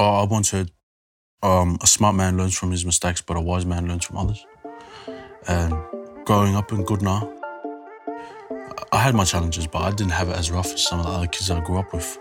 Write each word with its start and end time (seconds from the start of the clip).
Oh, 0.00 0.22
I 0.22 0.24
once 0.26 0.52
heard 0.52 0.70
um, 1.42 1.76
a 1.82 1.86
smart 1.88 2.14
man 2.14 2.36
learns 2.36 2.56
from 2.56 2.70
his 2.70 2.86
mistakes, 2.86 3.20
but 3.20 3.36
a 3.36 3.40
wise 3.40 3.66
man 3.66 3.88
learns 3.88 4.04
from 4.04 4.16
others. 4.16 4.46
And 5.48 5.74
growing 6.24 6.54
up 6.54 6.70
in 6.70 6.84
Goodna, 6.84 7.28
I 8.92 8.98
had 8.98 9.16
my 9.16 9.24
challenges, 9.24 9.66
but 9.66 9.82
I 9.82 9.90
didn't 9.90 10.12
have 10.12 10.28
it 10.28 10.36
as 10.36 10.52
rough 10.52 10.72
as 10.72 10.84
some 10.84 11.00
of 11.00 11.06
the 11.06 11.10
other 11.10 11.26
kids 11.26 11.50
I 11.50 11.58
grew 11.64 11.78
up 11.78 11.92
with. 11.92 12.16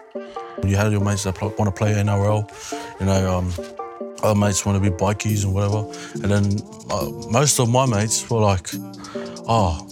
You 0.66 0.76
had 0.76 0.92
your 0.92 1.02
mates 1.02 1.26
that 1.26 1.40
want 1.40 1.66
to 1.66 1.71
play 1.71 1.94
NRL, 1.94 3.00
you 3.00 3.05
know, 3.05 3.37
um, 3.37 3.53
other 4.23 4.39
mates 4.39 4.65
want 4.65 4.83
to 4.83 4.89
be 4.89 4.96
bikies 4.96 5.44
and 5.44 5.53
whatever. 5.53 5.85
And 6.15 6.31
then 6.31 6.59
uh, 6.89 7.12
most 7.29 7.59
of 7.59 7.69
my 7.69 7.85
mates 7.85 8.28
were 8.28 8.41
like, 8.41 8.69
oh, 9.47 9.87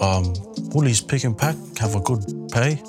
um, 0.00 0.32
Woolies 0.72 1.02
pick 1.02 1.24
and 1.24 1.36
pack, 1.36 1.56
have 1.76 1.96
a 1.96 2.00
good 2.00 2.24
pay. 2.50 2.82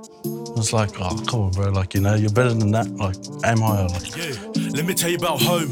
It's 0.57 0.71
like, 0.71 0.91
oh, 1.01 1.21
come 1.27 1.41
on, 1.41 1.51
bro. 1.51 1.69
Like, 1.69 1.93
you 1.93 1.99
know, 1.99 2.15
you're 2.15 2.31
better 2.31 2.53
than 2.53 2.71
that. 2.71 2.87
Like, 2.95 3.17
aim 3.45 3.57
higher. 3.57 3.87
Like, 3.89 4.15
Yeah, 4.15 4.71
let 4.71 4.85
me 4.85 4.93
tell 4.93 5.09
you 5.09 5.17
about 5.17 5.41
home. 5.41 5.69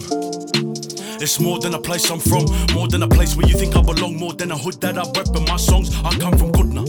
It's 1.21 1.39
more 1.39 1.59
than 1.59 1.73
a 1.73 1.79
place 1.79 2.11
I'm 2.11 2.19
from, 2.19 2.45
more 2.73 2.89
than 2.89 3.01
a 3.01 3.07
place 3.07 3.37
where 3.37 3.47
you 3.47 3.57
think 3.57 3.77
I 3.77 3.81
belong, 3.81 4.17
more 4.17 4.33
than 4.33 4.51
a 4.51 4.57
hood 4.57 4.81
that 4.81 4.97
I 4.97 5.03
rep 5.17 5.33
in 5.37 5.45
my 5.45 5.55
songs. 5.55 5.89
I 6.03 6.11
come 6.19 6.37
from 6.37 6.51
Goodna. 6.51 6.83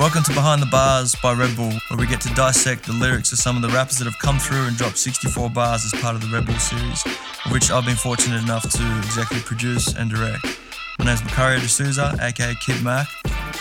Welcome 0.00 0.24
to 0.24 0.34
Behind 0.34 0.60
the 0.60 0.68
Bars 0.68 1.14
by 1.22 1.32
Red 1.32 1.54
Bull, 1.54 1.72
where 1.88 1.98
we 2.00 2.08
get 2.08 2.20
to 2.22 2.34
dissect 2.34 2.86
the 2.86 2.92
lyrics 2.92 3.30
of 3.30 3.38
some 3.38 3.54
of 3.54 3.62
the 3.62 3.68
rappers 3.68 3.98
that 3.98 4.04
have 4.06 4.18
come 4.18 4.40
through 4.40 4.66
and 4.66 4.76
dropped 4.76 4.98
64 4.98 5.48
bars 5.50 5.84
as 5.84 5.92
part 6.00 6.16
of 6.16 6.22
the 6.22 6.26
Red 6.26 6.44
Bull 6.44 6.58
series, 6.58 7.04
which 7.52 7.70
I've 7.70 7.86
been 7.86 7.94
fortunate 7.94 8.42
enough 8.42 8.68
to 8.68 8.98
executive 8.98 9.44
produce 9.44 9.94
and 9.94 10.10
direct. 10.10 10.58
My 11.02 11.08
name's 11.08 11.22
Macario 11.22 11.58
D'Souza, 11.58 12.16
aka 12.20 12.54
Kid 12.64 12.80
Mac, 12.80 13.08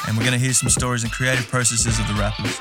and 0.07 0.15
we're 0.15 0.23
going 0.23 0.37
to 0.37 0.37
hear 0.37 0.53
some 0.53 0.69
stories 0.69 1.01
and 1.01 1.11
creative 1.11 1.47
processes 1.47 1.97
of 1.97 2.07
the 2.07 2.13
rappers. 2.13 2.59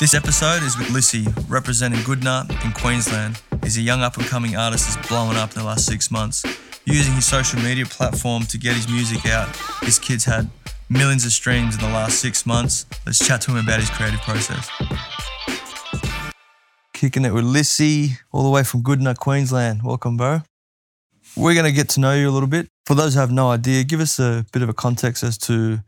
This 0.00 0.14
episode 0.14 0.62
is 0.62 0.78
with 0.78 0.88
Lissy, 0.88 1.26
representing 1.48 2.00
Goodna 2.00 2.46
in 2.64 2.72
Queensland. 2.72 3.42
He's 3.62 3.76
a 3.76 3.82
young 3.82 4.00
up 4.00 4.16
and 4.16 4.24
coming 4.24 4.56
artist 4.56 4.86
that's 4.88 5.06
blowing 5.06 5.36
up 5.36 5.52
in 5.52 5.58
the 5.58 5.66
last 5.66 5.84
six 5.84 6.10
months. 6.10 6.42
Using 6.86 7.12
his 7.12 7.26
social 7.26 7.60
media 7.60 7.84
platform 7.84 8.44
to 8.44 8.56
get 8.56 8.74
his 8.74 8.88
music 8.88 9.26
out, 9.26 9.54
this 9.82 9.98
kid's 9.98 10.24
had 10.24 10.48
millions 10.88 11.26
of 11.26 11.32
streams 11.32 11.74
in 11.74 11.82
the 11.82 11.88
last 11.88 12.20
six 12.20 12.46
months. 12.46 12.86
Let's 13.04 13.18
chat 13.18 13.42
to 13.42 13.50
him 13.50 13.58
about 13.58 13.80
his 13.80 13.90
creative 13.90 14.20
process. 14.22 14.66
Kicking 16.94 17.26
it 17.26 17.34
with 17.34 17.44
Lissy, 17.44 18.12
all 18.32 18.44
the 18.44 18.50
way 18.50 18.62
from 18.62 18.82
Goodna, 18.82 19.14
Queensland. 19.14 19.82
Welcome, 19.82 20.16
bro. 20.16 20.40
We're 21.36 21.54
going 21.54 21.66
to 21.66 21.72
get 21.72 21.88
to 21.90 22.00
know 22.00 22.14
you 22.14 22.28
a 22.28 22.30
little 22.30 22.48
bit. 22.48 22.68
For 22.84 22.94
those 22.94 23.14
who 23.14 23.20
have 23.20 23.30
no 23.30 23.50
idea, 23.50 23.84
give 23.84 24.00
us 24.00 24.18
a 24.18 24.44
bit 24.52 24.62
of 24.62 24.68
a 24.68 24.74
context 24.74 25.22
as 25.22 25.38
to 25.38 25.80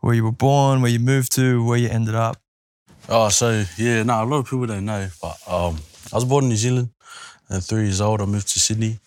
where 0.00 0.14
you 0.14 0.24
were 0.24 0.32
born, 0.32 0.80
where 0.80 0.90
you 0.90 1.00
moved 1.00 1.32
to, 1.32 1.64
where 1.64 1.78
you 1.78 1.88
ended 1.88 2.14
up. 2.14 2.36
oh, 3.08 3.28
so 3.28 3.64
yeah, 3.76 4.02
no, 4.02 4.22
a 4.22 4.26
lot 4.26 4.38
of 4.38 4.44
people 4.44 4.66
don't 4.66 4.84
know, 4.84 5.08
but 5.20 5.36
um, 5.48 5.78
I 6.12 6.16
was 6.16 6.24
born 6.24 6.44
in 6.44 6.50
New 6.50 6.56
Zealand. 6.56 6.90
And 7.48 7.62
three 7.62 7.82
years 7.82 8.00
old, 8.00 8.20
I 8.20 8.26
moved 8.26 8.48
to 8.52 8.60
Sydney. 8.60 8.98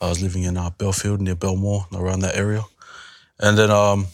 I 0.00 0.08
was 0.08 0.22
living 0.22 0.44
in 0.44 0.56
uh, 0.56 0.70
Belfield 0.70 1.20
near 1.20 1.34
Belmore, 1.34 1.86
around 1.94 2.20
that 2.20 2.36
area, 2.36 2.62
and 3.38 3.56
then 3.56 3.70
um, 3.70 4.06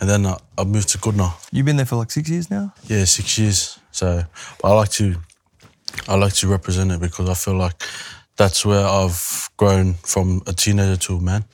and 0.00 0.08
then 0.08 0.26
uh, 0.26 0.38
I 0.56 0.64
moved 0.64 0.88
to 0.90 0.98
Goodna. 0.98 1.32
You've 1.52 1.66
been 1.66 1.76
there 1.76 1.86
for 1.86 1.96
like 1.96 2.10
six 2.10 2.28
years 2.28 2.50
now? 2.50 2.72
Yeah, 2.86 3.04
six 3.04 3.38
years. 3.38 3.78
So, 3.90 4.22
I 4.62 4.72
like 4.72 4.90
to, 4.90 5.16
I 6.08 6.14
like 6.16 6.34
to 6.34 6.48
represent 6.48 6.92
it 6.92 7.00
because 7.00 7.28
I 7.28 7.34
feel 7.34 7.54
like 7.54 7.82
that's 8.38 8.64
where 8.64 8.86
I've 8.86 9.50
grown 9.58 9.94
from 10.04 10.42
a 10.46 10.52
teenager 10.54 10.96
to 10.96 11.16
a 11.16 11.20
man. 11.20 11.44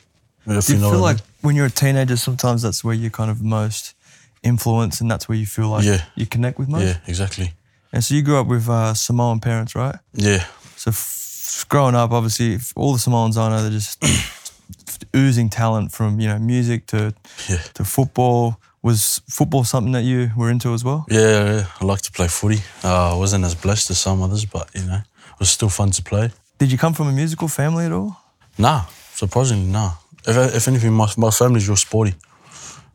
If 0.47 0.67
Do 0.67 0.75
you 0.75 0.79
know 0.79 0.91
feel 0.93 1.01
what 1.01 1.09
I 1.09 1.13
like 1.15 1.23
when 1.41 1.57
you're 1.57 1.67
a 1.67 1.71
teenager, 1.71 2.17
sometimes 2.17 2.63
that's 2.63 2.85
where 2.85 2.95
you're 2.95 3.11
kind 3.11 3.31
of 3.31 3.43
most 3.43 3.95
influenced 4.43 5.01
and 5.01 5.11
that's 5.11 5.27
where 5.29 5.37
you 5.39 5.47
feel 5.47 5.69
like 5.71 5.85
Yeah. 5.85 6.05
you 6.15 6.27
connect 6.27 6.59
with 6.59 6.69
mean? 6.69 6.79
most? 6.79 6.85
Yeah, 6.87 6.99
exactly. 7.07 7.53
And 7.93 8.05
so 8.05 8.15
you 8.15 8.23
grew 8.23 8.37
up 8.39 8.47
with 8.47 8.69
uh, 8.69 8.93
Samoan 8.95 9.41
parents, 9.41 9.75
right? 9.75 9.97
Yeah, 10.13 10.45
So 10.77 10.91
f- 10.91 11.65
growing 11.69 11.95
up, 11.95 12.11
obviously, 12.13 12.59
all 12.77 12.93
the 12.93 12.99
Samoans 12.99 13.37
I 13.39 13.49
know, 13.49 13.63
they're 13.63 13.71
just 13.71 14.05
oozing 15.17 15.49
talent 15.49 15.93
from, 15.93 16.21
you 16.21 16.29
know, 16.29 16.39
music 16.39 16.87
to, 16.89 17.15
yeah, 17.49 17.63
to 17.75 17.85
football. 17.85 18.59
Was 18.83 19.23
football 19.31 19.65
something 19.65 19.93
that 19.93 20.03
you 20.05 20.31
were 20.37 20.51
into 20.51 20.75
as 20.75 20.85
well? 20.85 21.07
yeah. 21.09 21.21
yeah. 21.55 21.67
I 21.81 21.85
like 21.87 22.03
to 22.03 22.13
play 22.13 22.29
footy. 22.29 22.61
Uh, 22.83 23.15
I 23.15 23.17
wasn't 23.17 23.45
as 23.45 23.55
blessed 23.55 23.91
as 23.91 23.99
some 23.99 24.21
others, 24.21 24.45
but 24.45 24.69
you 24.75 24.85
know, 24.85 24.97
it 24.97 25.39
was 25.39 25.49
still 25.51 25.71
fun 25.71 25.91
to 25.93 26.03
play. 26.03 26.31
Did 26.59 26.71
you 26.71 26.79
come 26.79 26.95
from 26.95 27.09
a 27.09 27.13
musical 27.13 27.49
family 27.49 27.85
at 27.87 27.93
all? 27.93 28.17
Nah, 28.59 28.85
surprisingly, 29.13 29.67
nah. 29.71 29.95
If, 30.27 30.55
if 30.55 30.69
anything, 30.69 30.93
my, 30.93 31.09
my 31.17 31.31
family's 31.31 31.69
real 31.69 31.77
sporty. 31.77 32.15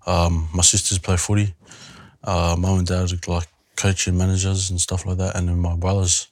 Um, 0.08 0.48
my 0.54 0.64
sisters 0.64 0.98
play 0.98 1.18
footy. 1.18 1.54
Uh, 2.24 2.56
mum 2.58 2.80
and 2.80 2.88
dad 2.88 3.12
are 3.12 3.32
like 3.32 3.48
coaching 3.76 4.18
managers 4.18 4.70
and 4.70 4.80
stuff 4.80 5.06
like 5.06 5.18
that. 5.18 5.36
And 5.36 5.48
then 5.48 5.60
my 5.60 5.76
brother's, 5.76 6.28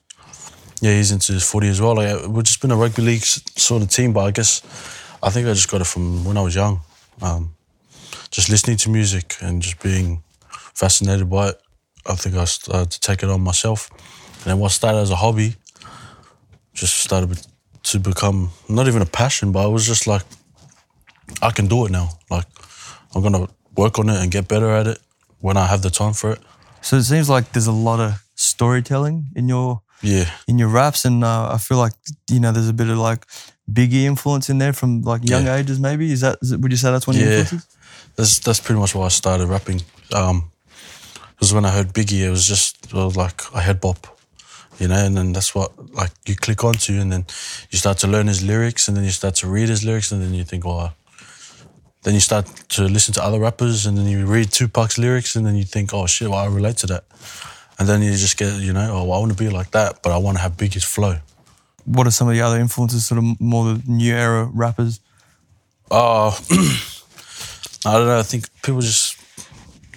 yeah, 0.81 0.95
he's 0.95 1.11
into 1.11 1.33
his 1.33 1.49
footy 1.49 1.67
as 1.67 1.81
well. 1.81 1.95
Like, 1.95 2.27
we've 2.27 2.43
just 2.43 2.61
been 2.61 2.71
a 2.71 2.75
rugby 2.75 3.01
league 3.01 3.23
sort 3.23 3.83
of 3.83 3.89
team, 3.89 4.13
but 4.13 4.21
I 4.21 4.31
guess 4.31 4.61
I 5.21 5.29
think 5.29 5.47
I 5.47 5.53
just 5.53 5.69
got 5.69 5.81
it 5.81 5.87
from 5.87 6.23
when 6.23 6.37
I 6.37 6.41
was 6.41 6.55
young. 6.55 6.81
Um, 7.21 7.55
just 8.31 8.49
listening 8.49 8.77
to 8.77 8.89
music 8.89 9.35
and 9.41 9.61
just 9.61 9.81
being 9.81 10.23
fascinated 10.49 11.29
by 11.29 11.49
it. 11.49 11.61
I 12.05 12.15
think 12.15 12.35
I 12.35 12.45
started 12.45 12.91
to 12.91 12.99
take 12.99 13.23
it 13.23 13.29
on 13.29 13.41
myself. 13.41 13.89
And 13.91 14.45
then 14.45 14.59
what 14.59 14.71
started 14.71 14.99
as 14.99 15.11
a 15.11 15.15
hobby 15.15 15.55
just 16.77 16.95
started 17.03 17.39
to 17.83 17.99
become 17.99 18.49
not 18.69 18.87
even 18.87 19.01
a 19.01 19.05
passion, 19.05 19.51
but 19.51 19.63
I 19.63 19.67
was 19.67 19.85
just 19.87 20.07
like, 20.07 20.23
I 21.41 21.51
can 21.51 21.67
do 21.67 21.85
it 21.85 21.91
now. 21.91 22.09
Like, 22.29 22.45
I'm 23.15 23.21
gonna 23.21 23.47
work 23.75 23.99
on 23.99 24.09
it 24.09 24.17
and 24.21 24.31
get 24.31 24.47
better 24.47 24.69
at 24.69 24.87
it 24.87 24.99
when 25.39 25.57
I 25.57 25.65
have 25.67 25.81
the 25.81 25.89
time 25.89 26.13
for 26.13 26.31
it. 26.31 26.39
So 26.81 26.97
it 26.97 27.03
seems 27.03 27.29
like 27.29 27.51
there's 27.51 27.67
a 27.67 27.71
lot 27.89 27.99
of 27.99 28.13
storytelling 28.35 29.25
in 29.35 29.47
your 29.49 29.81
Yeah, 30.01 30.29
in 30.47 30.59
your 30.59 30.69
raps, 30.69 31.05
and 31.05 31.23
uh, 31.23 31.51
I 31.55 31.57
feel 31.57 31.77
like 31.77 31.93
you 32.29 32.39
know 32.39 32.51
there's 32.51 32.69
a 32.69 32.73
bit 32.73 32.89
of 32.89 32.97
like 32.97 33.25
Biggie 33.69 34.05
influence 34.05 34.49
in 34.51 34.59
there 34.59 34.73
from 34.73 35.01
like 35.01 35.27
young 35.29 35.45
Yeah. 35.45 35.57
ages. 35.59 35.79
Maybe 35.79 36.11
is 36.11 36.21
that 36.21 36.37
is 36.41 36.51
it, 36.51 36.59
would 36.61 36.71
you 36.71 36.77
say 36.77 36.91
that's 36.91 37.07
one 37.07 37.15
of 37.15 37.21
your 37.21 37.31
Yeah. 37.31 37.39
influences? 37.39 37.67
that's 38.15 38.39
that's 38.39 38.59
pretty 38.59 38.79
much 38.79 38.93
why 38.95 39.05
I 39.05 39.09
started 39.09 39.47
rapping. 39.49 39.81
Um, 40.13 40.51
because 41.35 41.53
when 41.53 41.65
I 41.65 41.71
heard 41.71 41.93
Biggie, 41.93 42.21
it 42.27 42.29
was 42.29 42.45
just 42.47 42.85
it 42.85 42.93
was 42.93 43.15
like 43.17 43.41
a 43.53 43.61
head 43.61 43.79
bop, 43.81 44.16
you 44.79 44.87
know, 44.87 45.05
and 45.05 45.17
then 45.17 45.33
that's 45.33 45.55
what 45.55 45.71
like 45.93 46.11
you 46.25 46.35
click 46.35 46.63
onto, 46.63 46.93
and 46.93 47.11
then 47.11 47.25
you 47.69 47.77
start 47.77 47.97
to 47.99 48.07
learn 48.07 48.27
his 48.27 48.43
lyrics, 48.43 48.87
and 48.87 48.95
then 48.95 49.03
you 49.03 49.11
start 49.11 49.35
to 49.35 49.47
read 49.47 49.69
his 49.69 49.83
lyrics, 49.83 50.11
and 50.11 50.21
then 50.21 50.33
you 50.33 50.43
think, 50.43 50.65
oh. 50.65 50.91
Then 52.03 52.13
you 52.13 52.21
start 52.21 52.45
to 52.69 52.83
listen 52.83 53.13
to 53.15 53.23
other 53.23 53.39
rappers, 53.39 53.85
and 53.85 53.97
then 53.97 54.07
you 54.07 54.25
read 54.25 54.47
Tupac's 54.47 54.97
lyrics, 54.97 55.35
and 55.35 55.45
then 55.45 55.55
you 55.55 55.63
think, 55.63 55.93
oh 55.93 56.05
shit, 56.05 56.29
well, 56.29 56.39
I 56.39 56.45
relate 56.45 56.77
to 56.77 56.87
that. 56.87 57.03
And 57.79 57.87
then 57.87 58.01
you 58.01 58.11
just 58.11 58.37
get, 58.37 58.61
you 58.61 58.71
know, 58.71 58.91
oh, 58.93 59.03
well, 59.03 59.17
I 59.17 59.19
want 59.19 59.31
to 59.31 59.37
be 59.37 59.49
like 59.49 59.71
that, 59.71 60.01
but 60.01 60.11
I 60.11 60.17
want 60.17 60.37
to 60.37 60.41
have 60.41 60.53
Biggie's 60.57 60.83
flow. 60.83 61.17
What 61.85 62.07
are 62.07 62.11
some 62.11 62.27
of 62.27 62.33
the 62.33 62.41
other 62.41 62.59
influences, 62.59 63.05
sort 63.05 63.17
of 63.17 63.41
more 63.41 63.73
the 63.73 63.83
new 63.87 64.13
era 64.13 64.49
rappers? 64.53 64.99
Uh, 65.91 66.29
I 67.85 67.93
don't 67.93 68.07
know. 68.07 68.19
I 68.19 68.23
think 68.23 68.45
people 68.61 68.81
just 68.81 69.17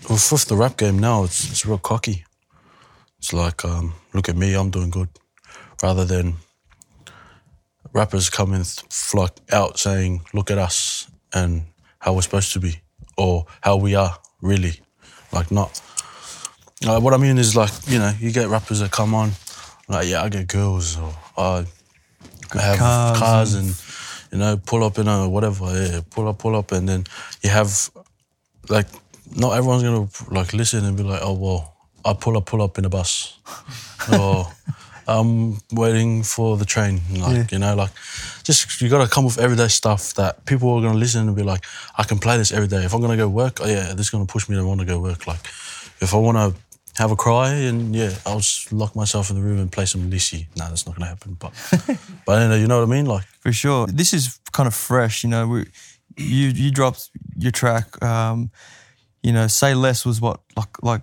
with, 0.08 0.32
with 0.32 0.44
the 0.46 0.56
rap 0.56 0.76
game 0.76 0.98
now, 0.98 1.24
it's 1.24 1.50
it's 1.50 1.66
real 1.66 1.78
cocky. 1.78 2.24
It's 3.18 3.32
like, 3.32 3.64
um, 3.64 3.94
look 4.14 4.28
at 4.28 4.36
me, 4.36 4.54
I'm 4.54 4.70
doing 4.70 4.90
good, 4.90 5.08
rather 5.82 6.04
than 6.04 6.36
rappers 7.92 8.30
coming 8.30 8.64
flock 8.90 9.36
out 9.52 9.78
saying, 9.78 10.22
look 10.32 10.50
at 10.50 10.58
us 10.58 11.10
and 11.32 11.62
how 11.98 12.14
we're 12.14 12.22
supposed 12.22 12.52
to 12.52 12.60
be 12.60 12.80
or 13.16 13.46
how 13.60 13.76
we 13.76 13.94
are 13.94 14.16
really, 14.40 14.80
like 15.32 15.50
not. 15.50 15.80
What 16.82 17.12
I 17.12 17.18
mean 17.18 17.36
is 17.36 17.54
like 17.54 17.70
you 17.86 17.98
know 17.98 18.12
you 18.18 18.32
get 18.32 18.48
rappers 18.48 18.80
that 18.80 18.90
come 18.90 19.14
on, 19.14 19.32
like 19.88 20.08
yeah 20.08 20.22
I 20.22 20.28
get 20.30 20.48
girls 20.48 20.96
or 20.96 21.12
I 21.36 21.66
have 22.54 22.78
cars 22.78 23.18
cars, 23.18 23.54
and, 23.54 23.74
you 24.32 24.38
know 24.38 24.56
pull 24.56 24.82
up 24.84 24.98
in 24.98 25.06
a 25.06 25.28
whatever 25.28 25.66
yeah 25.66 26.00
pull 26.08 26.28
up 26.28 26.38
pull 26.38 26.56
up 26.56 26.72
and 26.72 26.88
then 26.88 27.04
you 27.42 27.50
have 27.50 27.90
like 28.68 28.86
not 29.36 29.52
everyone's 29.56 29.82
gonna 29.82 30.08
like 30.30 30.52
listen 30.54 30.84
and 30.84 30.96
be 30.96 31.02
like 31.02 31.20
oh 31.22 31.34
well 31.34 31.69
I 32.04 32.14
pull 32.14 32.36
up 32.36 32.46
pull 32.46 32.62
up 32.62 32.78
in 32.78 32.84
a 32.84 32.88
bus 32.88 33.38
or 34.12 34.46
I'm 35.08 35.58
waiting 35.72 36.22
for 36.22 36.56
the 36.56 36.64
train 36.64 37.00
like 37.18 37.36
Yeah. 37.36 37.44
you 37.52 37.58
know 37.58 37.74
like 37.74 37.90
just 38.44 38.80
you 38.80 38.88
gotta 38.88 39.08
come 39.08 39.24
with 39.24 39.38
everyday 39.38 39.68
stuff 39.68 40.14
that 40.14 40.44
people 40.44 40.68
are 40.74 40.80
gonna 40.82 40.98
listen 40.98 41.26
and 41.26 41.36
be 41.36 41.42
like 41.42 41.64
I 41.98 42.04
can 42.04 42.18
play 42.18 42.36
this 42.38 42.52
every 42.52 42.68
day 42.68 42.84
if 42.84 42.92
I'm 42.94 43.00
gonna 43.00 43.16
go 43.16 43.28
work 43.28 43.60
oh 43.60 43.66
yeah 43.66 43.92
this 43.94 44.06
is 44.06 44.10
gonna 44.10 44.26
push 44.26 44.48
me 44.48 44.56
to 44.56 44.64
want 44.64 44.80
to 44.80 44.86
go 44.86 44.98
work 45.00 45.26
like 45.26 45.44
if 46.00 46.14
I 46.14 46.16
wanna 46.18 46.52
have 46.96 47.10
a 47.12 47.16
cry 47.16 47.50
and 47.68 47.94
yeah 47.94 48.10
I'll 48.26 48.40
just 48.40 48.72
lock 48.72 48.94
myself 48.94 49.30
in 49.30 49.36
the 49.36 49.42
room 49.42 49.58
and 49.58 49.70
play 49.72 49.86
some 49.86 50.10
Lissy 50.10 50.48
no 50.56 50.68
that's 50.68 50.86
not 50.86 50.94
gonna 50.96 51.08
happen 51.08 51.34
but 51.38 51.52
but 52.26 52.42
you 52.42 52.48
know, 52.48 52.56
you 52.56 52.66
know 52.66 52.78
what 52.80 52.88
I 52.88 52.90
mean 52.96 53.06
like 53.06 53.24
For 53.40 53.52
sure. 53.52 53.86
This 53.86 54.12
is 54.12 54.38
kind 54.52 54.66
of 54.66 54.74
fresh, 54.74 55.24
you 55.24 55.30
know. 55.30 55.46
We, 55.48 55.66
you 56.16 56.48
you 56.48 56.70
dropped 56.70 57.08
your 57.36 57.52
track. 57.52 58.02
Um, 58.02 58.50
you 59.22 59.32
know, 59.32 59.46
say 59.48 59.74
less 59.74 60.04
was 60.04 60.20
what 60.20 60.40
like 60.56 60.82
like 60.82 61.02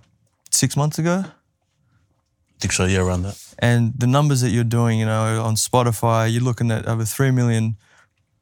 six 0.57 0.75
months 0.75 0.99
ago, 0.99 1.23
I 1.25 2.59
think 2.59 2.73
so 2.73 2.85
yeah 2.85 2.99
around 2.99 3.23
that 3.23 3.47
and 3.59 3.93
the 3.97 4.07
numbers 4.07 4.41
that 4.41 4.49
you're 4.49 4.63
doing, 4.63 4.99
you 4.99 5.05
know, 5.05 5.43
on 5.43 5.55
Spotify, 5.55 6.31
you're 6.31 6.43
looking 6.43 6.71
at 6.71 6.85
over 6.85 7.03
three 7.05 7.31
million, 7.31 7.77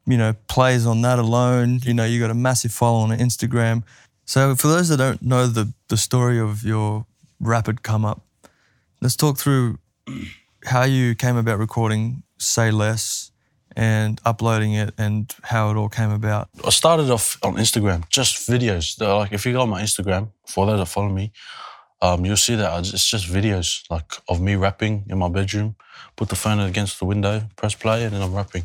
you 0.06 0.16
know, 0.16 0.34
plays 0.48 0.86
on 0.86 1.02
that 1.02 1.18
alone. 1.18 1.80
You 1.82 1.94
know, 1.94 2.04
you 2.04 2.20
got 2.20 2.30
a 2.30 2.34
massive 2.34 2.72
following 2.72 3.12
on 3.12 3.18
Instagram. 3.18 3.82
So, 4.24 4.54
for 4.54 4.68
those 4.68 4.88
that 4.88 4.98
don't 4.98 5.22
know 5.22 5.46
the 5.46 5.72
the 5.88 5.96
story 5.96 6.38
of 6.38 6.64
your 6.64 7.06
rapid 7.40 7.82
come 7.82 8.04
up, 8.04 8.22
let's 9.00 9.16
talk 9.16 9.38
through 9.38 9.78
how 10.64 10.82
you 10.82 11.14
came 11.14 11.36
about 11.36 11.58
recording 11.58 12.22
"Say 12.38 12.70
Less" 12.70 13.30
and 13.74 14.20
uploading 14.24 14.72
it, 14.72 14.94
and 14.98 15.34
how 15.44 15.70
it 15.70 15.76
all 15.76 15.88
came 15.88 16.10
about. 16.10 16.48
I 16.64 16.70
started 16.70 17.10
off 17.10 17.38
on 17.42 17.56
Instagram, 17.56 18.08
just 18.10 18.48
videos. 18.48 19.00
Like 19.00 19.32
if 19.32 19.46
you 19.46 19.52
go 19.52 19.62
on 19.62 19.70
my 19.70 19.82
Instagram, 19.82 20.30
for 20.46 20.66
those 20.66 20.78
that 20.78 20.86
follow 20.86 21.08
me, 21.08 21.32
um, 22.02 22.24
you'll 22.24 22.36
see 22.36 22.56
that 22.56 22.78
it's 22.78 23.08
just 23.08 23.26
videos 23.26 23.82
like 23.90 24.12
of 24.28 24.40
me 24.40 24.54
rapping 24.54 25.04
in 25.08 25.18
my 25.18 25.28
bedroom. 25.28 25.76
Put 26.16 26.28
the 26.28 26.36
phone 26.36 26.60
against 26.60 26.98
the 26.98 27.06
window, 27.06 27.48
press 27.56 27.74
play, 27.74 28.04
and 28.04 28.12
then 28.12 28.22
I'm 28.22 28.34
rapping. 28.34 28.64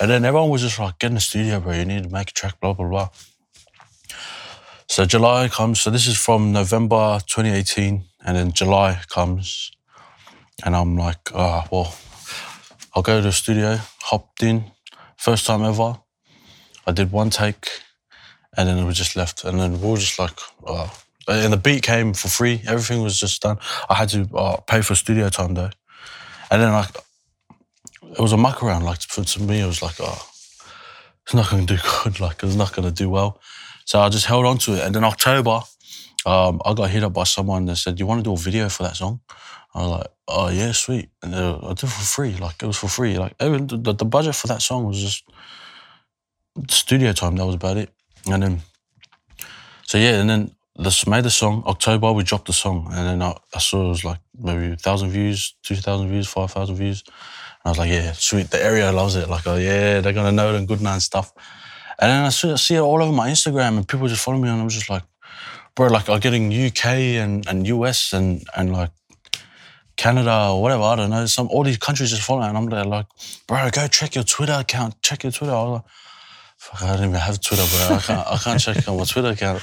And 0.00 0.10
then 0.10 0.24
everyone 0.24 0.50
was 0.50 0.62
just 0.62 0.78
like, 0.78 0.98
"Get 0.98 1.08
in 1.08 1.14
the 1.14 1.20
studio, 1.20 1.60
bro. 1.60 1.72
You 1.74 1.84
need 1.84 2.04
to 2.04 2.08
make 2.08 2.30
a 2.30 2.32
track." 2.32 2.60
Blah 2.60 2.72
blah 2.72 2.88
blah. 2.88 3.08
So 4.88 5.04
July 5.04 5.48
comes. 5.48 5.80
So 5.80 5.90
this 5.90 6.06
is 6.06 6.16
from 6.16 6.52
November 6.52 7.20
2018, 7.26 8.04
and 8.24 8.36
then 8.36 8.52
July 8.52 9.00
comes, 9.08 9.72
and 10.64 10.74
I'm 10.74 10.96
like, 10.96 11.30
"Ah, 11.34 11.66
well, 11.70 11.94
I'll 12.94 13.02
go 13.02 13.20
to 13.20 13.22
the 13.22 13.32
studio." 13.32 13.78
Hopped 14.02 14.42
in, 14.42 14.72
first 15.16 15.46
time 15.46 15.62
ever. 15.62 15.98
I 16.86 16.92
did 16.92 17.12
one 17.12 17.30
take, 17.30 17.68
and 18.56 18.68
then 18.68 18.86
we 18.86 18.92
just 18.92 19.14
left. 19.14 19.44
And 19.44 19.60
then 19.60 19.80
we 19.80 19.88
were 19.88 19.96
just 19.96 20.18
like, 20.18 20.38
uh, 20.66 20.88
and 21.28 21.52
the 21.52 21.56
beat 21.56 21.82
came 21.82 22.14
for 22.14 22.28
free. 22.28 22.62
Everything 22.66 23.02
was 23.02 23.18
just 23.18 23.42
done. 23.42 23.58
I 23.88 23.94
had 23.94 24.08
to 24.10 24.28
uh, 24.34 24.56
pay 24.60 24.82
for 24.82 24.94
studio 24.94 25.28
time 25.28 25.54
though. 25.54 25.70
And 26.50 26.60
then 26.60 26.72
like, 26.72 26.90
it 28.02 28.18
was 28.18 28.32
a 28.32 28.36
muck 28.36 28.62
around. 28.62 28.84
Like 28.84 29.00
for, 29.00 29.24
to 29.24 29.42
me, 29.42 29.60
it 29.60 29.66
was 29.66 29.82
like, 29.82 29.96
oh, 30.00 30.28
it's 31.24 31.34
not 31.34 31.50
going 31.50 31.66
to 31.66 31.76
do 31.76 31.82
good. 32.04 32.20
Like 32.20 32.42
it's 32.42 32.56
not 32.56 32.74
going 32.74 32.88
to 32.88 32.94
do 32.94 33.08
well. 33.08 33.40
So 33.84 34.00
I 34.00 34.08
just 34.08 34.26
held 34.26 34.46
on 34.46 34.58
to 34.58 34.74
it. 34.74 34.82
And 34.82 34.94
then 34.94 35.04
October, 35.04 35.60
um, 36.24 36.60
I 36.64 36.74
got 36.74 36.90
hit 36.90 37.02
up 37.02 37.12
by 37.12 37.24
someone 37.24 37.64
that 37.66 37.76
said, 37.76 37.98
"You 37.98 38.06
want 38.06 38.20
to 38.20 38.22
do 38.22 38.32
a 38.32 38.36
video 38.36 38.68
for 38.68 38.84
that 38.84 38.96
song?" 38.96 39.20
I 39.74 39.82
was 39.82 39.90
like, 39.90 40.06
"Oh 40.28 40.48
yeah, 40.50 40.72
sweet." 40.72 41.08
And 41.22 41.34
uh, 41.34 41.58
I 41.62 41.68
did 41.68 41.84
it 41.84 41.86
for 41.88 42.04
free. 42.04 42.36
Like 42.36 42.62
it 42.62 42.66
was 42.66 42.76
for 42.76 42.88
free. 42.88 43.18
Like 43.18 43.36
the, 43.38 43.94
the 43.98 44.04
budget 44.04 44.36
for 44.36 44.46
that 44.46 44.62
song 44.62 44.84
was 44.86 45.00
just 45.00 45.24
studio 46.68 47.12
time. 47.12 47.36
That 47.36 47.46
was 47.46 47.56
about 47.56 47.76
it. 47.76 47.90
And 48.30 48.42
then, 48.42 48.60
so 49.86 49.98
yeah, 49.98 50.20
and 50.20 50.30
then 50.30 50.54
this 50.76 51.06
made 51.06 51.24
the 51.24 51.30
song. 51.30 51.62
October 51.66 52.12
we 52.12 52.24
dropped 52.24 52.46
the 52.46 52.52
song, 52.52 52.86
and 52.92 53.06
then 53.06 53.22
I, 53.22 53.36
I 53.54 53.58
saw 53.58 53.86
it 53.86 53.88
was 53.88 54.04
like 54.04 54.18
maybe 54.38 54.74
thousand 54.76 55.10
views, 55.10 55.54
two 55.62 55.76
thousand 55.76 56.08
views, 56.08 56.28
five 56.28 56.50
thousand 56.50 56.76
views. 56.76 57.02
And 57.06 57.66
I 57.66 57.68
was 57.70 57.78
like, 57.78 57.90
yeah, 57.90 58.12
sweet. 58.12 58.50
The 58.50 58.62
area 58.62 58.90
loves 58.92 59.16
it. 59.16 59.28
Like, 59.28 59.46
oh 59.46 59.56
yeah, 59.56 60.00
they're 60.00 60.12
gonna 60.12 60.32
know 60.32 60.54
and 60.54 60.66
good 60.66 60.80
man 60.80 61.00
stuff. 61.00 61.32
And 61.98 62.10
then 62.10 62.24
I 62.24 62.30
see, 62.30 62.50
I 62.50 62.56
see 62.56 62.74
it 62.74 62.80
all 62.80 63.02
over 63.02 63.12
my 63.12 63.28
Instagram, 63.28 63.76
and 63.76 63.86
people 63.86 64.08
just 64.08 64.24
follow 64.24 64.38
me, 64.38 64.48
and 64.48 64.60
I'm 64.60 64.68
just 64.68 64.88
like, 64.88 65.02
bro, 65.74 65.88
like 65.88 66.08
I'm 66.08 66.20
getting 66.20 66.52
UK 66.52 66.86
and, 66.86 67.46
and 67.46 67.66
US 67.66 68.12
and 68.12 68.42
and 68.56 68.72
like 68.72 68.90
Canada 69.96 70.48
or 70.50 70.62
whatever. 70.62 70.84
I 70.84 70.96
don't 70.96 71.10
know. 71.10 71.26
Some 71.26 71.48
all 71.48 71.64
these 71.64 71.78
countries 71.78 72.10
just 72.10 72.22
follow, 72.22 72.42
and 72.42 72.56
I'm 72.56 72.66
there 72.66 72.84
like, 72.84 73.06
bro, 73.46 73.68
go 73.70 73.86
check 73.88 74.14
your 74.14 74.24
Twitter 74.24 74.54
account. 74.54 75.00
Check 75.02 75.22
your 75.24 75.32
Twitter. 75.32 75.82
I 76.62 76.76
fuck, 76.76 76.82
I 76.82 76.96
don't 76.96 77.08
even 77.08 77.14
have 77.14 77.40
Twitter, 77.40 77.64
bro. 77.64 77.96
I 77.96 78.00
can't, 78.00 78.26
I 78.28 78.38
can't 78.38 78.60
check 78.60 78.88
on 78.88 78.96
my 78.96 79.04
Twitter 79.04 79.28
account. 79.28 79.62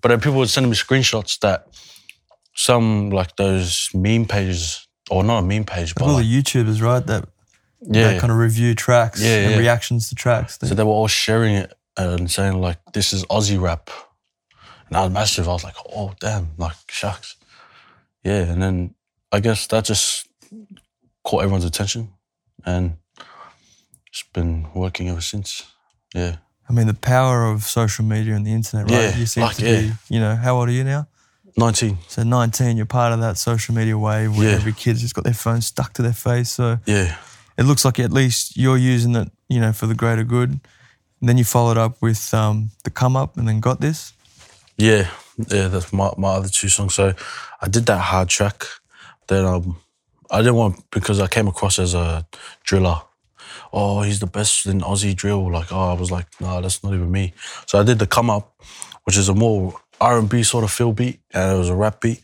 But 0.00 0.08
then 0.08 0.20
people 0.20 0.38
would 0.38 0.48
send 0.48 0.68
me 0.68 0.76
screenshots 0.76 1.38
that 1.40 1.66
some 2.54 3.10
like 3.10 3.36
those 3.36 3.90
meme 3.94 4.26
pages, 4.26 4.86
or 5.10 5.22
not 5.22 5.38
a 5.38 5.42
meme 5.42 5.64
page, 5.64 5.94
but 5.94 6.04
all 6.04 6.14
like, 6.14 6.24
the 6.24 6.42
YouTubers, 6.42 6.82
right? 6.82 7.06
That 7.06 7.28
yeah, 7.82 8.12
that 8.12 8.20
kind 8.20 8.32
of 8.32 8.38
review 8.38 8.74
tracks 8.74 9.22
Yeah, 9.22 9.36
and 9.36 9.50
yeah. 9.52 9.58
reactions 9.58 10.08
to 10.08 10.14
tracks. 10.14 10.58
So 10.62 10.74
they 10.74 10.82
were 10.82 10.90
all 10.90 11.08
sharing 11.08 11.54
it 11.54 11.72
and 11.96 12.30
saying 12.30 12.60
like, 12.60 12.78
"This 12.92 13.12
is 13.12 13.24
Aussie 13.26 13.60
rap," 13.60 13.90
and 14.88 14.96
I 14.96 15.02
was 15.02 15.10
massive. 15.12 15.48
I 15.48 15.52
was 15.52 15.64
like, 15.64 15.76
"Oh 15.92 16.14
damn!" 16.20 16.50
Like 16.56 16.76
shucks, 16.88 17.36
yeah. 18.24 18.42
And 18.42 18.62
then 18.62 18.94
I 19.32 19.40
guess 19.40 19.66
that 19.68 19.84
just 19.84 20.28
caught 21.24 21.42
everyone's 21.42 21.64
attention, 21.64 22.12
and 22.64 22.96
it's 24.06 24.24
been 24.32 24.66
working 24.74 25.08
ever 25.08 25.20
since. 25.20 25.64
Yeah, 26.14 26.36
I 26.68 26.72
mean, 26.72 26.86
the 26.86 26.94
power 26.94 27.44
of 27.44 27.62
social 27.64 28.04
media 28.04 28.34
and 28.34 28.46
the 28.46 28.52
internet, 28.52 28.90
right? 28.90 29.00
Yeah, 29.10 29.16
you 29.16 29.26
seem 29.26 29.44
like, 29.44 29.56
to 29.56 29.64
yeah. 29.64 29.80
be, 29.80 29.92
you 30.08 30.20
know, 30.20 30.34
how 30.36 30.56
old 30.56 30.68
are 30.68 30.72
you 30.72 30.84
now? 30.84 31.06
nineteen. 31.56 31.98
So 32.08 32.22
19, 32.22 32.76
you're 32.76 32.86
part 32.86 33.12
of 33.12 33.20
that 33.20 33.36
social 33.36 33.74
media 33.74 33.98
wave 33.98 34.36
where 34.36 34.48
Yeah. 34.48 34.56
every 34.56 34.72
kid's 34.72 35.00
just 35.00 35.14
got 35.14 35.24
their 35.24 35.34
phone 35.34 35.60
stuck 35.60 35.92
to 35.94 36.02
their 36.02 36.12
face. 36.14 36.50
So 36.52 36.78
Yeah, 36.86 37.16
it 37.58 37.64
looks 37.64 37.84
like 37.84 37.98
at 37.98 38.12
least 38.12 38.56
you're 38.56 38.78
using 38.78 39.14
it, 39.16 39.28
you 39.48 39.60
know, 39.60 39.72
for 39.72 39.86
the 39.86 39.94
greater 39.94 40.24
good. 40.24 40.50
And 41.20 41.28
then 41.28 41.36
you 41.38 41.44
followed 41.44 41.76
up 41.76 42.00
with 42.00 42.32
um, 42.32 42.70
the 42.84 42.90
come 42.90 43.14
up 43.16 43.36
and 43.36 43.46
then 43.46 43.60
got 43.60 43.80
this. 43.80 44.12
yeah, 44.78 45.08
yeah. 45.48 45.68
That's 45.68 45.92
my 45.92 46.10
my 46.16 46.28
other 46.36 46.48
two 46.48 46.68
songs. 46.68 46.94
So 46.94 47.12
I 47.60 47.68
did 47.68 47.84
that 47.86 47.98
hard 48.00 48.28
track. 48.28 48.64
Then 49.26 49.44
um, 49.44 49.76
I 50.30 50.38
didn't 50.38 50.54
want 50.56 50.90
because 50.90 51.20
I 51.20 51.26
came 51.26 51.48
across 51.48 51.78
as 51.78 51.94
a 51.94 52.24
driller. 52.64 53.02
Oh, 53.72 54.02
he's 54.02 54.20
the 54.20 54.26
best 54.26 54.66
in 54.66 54.80
Aussie 54.80 55.14
drill. 55.14 55.50
Like, 55.50 55.72
oh, 55.72 55.90
I 55.90 55.94
was 55.94 56.10
like, 56.10 56.26
no, 56.40 56.60
that's 56.60 56.82
not 56.82 56.94
even 56.94 57.10
me. 57.10 57.34
So 57.66 57.78
I 57.78 57.82
did 57.82 57.98
the 57.98 58.06
come 58.06 58.30
up, 58.30 58.60
which 59.04 59.16
is 59.16 59.28
a 59.28 59.34
more 59.34 59.74
R 60.00 60.18
and 60.18 60.28
B 60.28 60.42
sort 60.42 60.64
of 60.64 60.70
feel 60.70 60.92
beat, 60.92 61.20
and 61.32 61.52
it 61.52 61.58
was 61.58 61.68
a 61.68 61.76
rap 61.76 62.00
beat, 62.00 62.20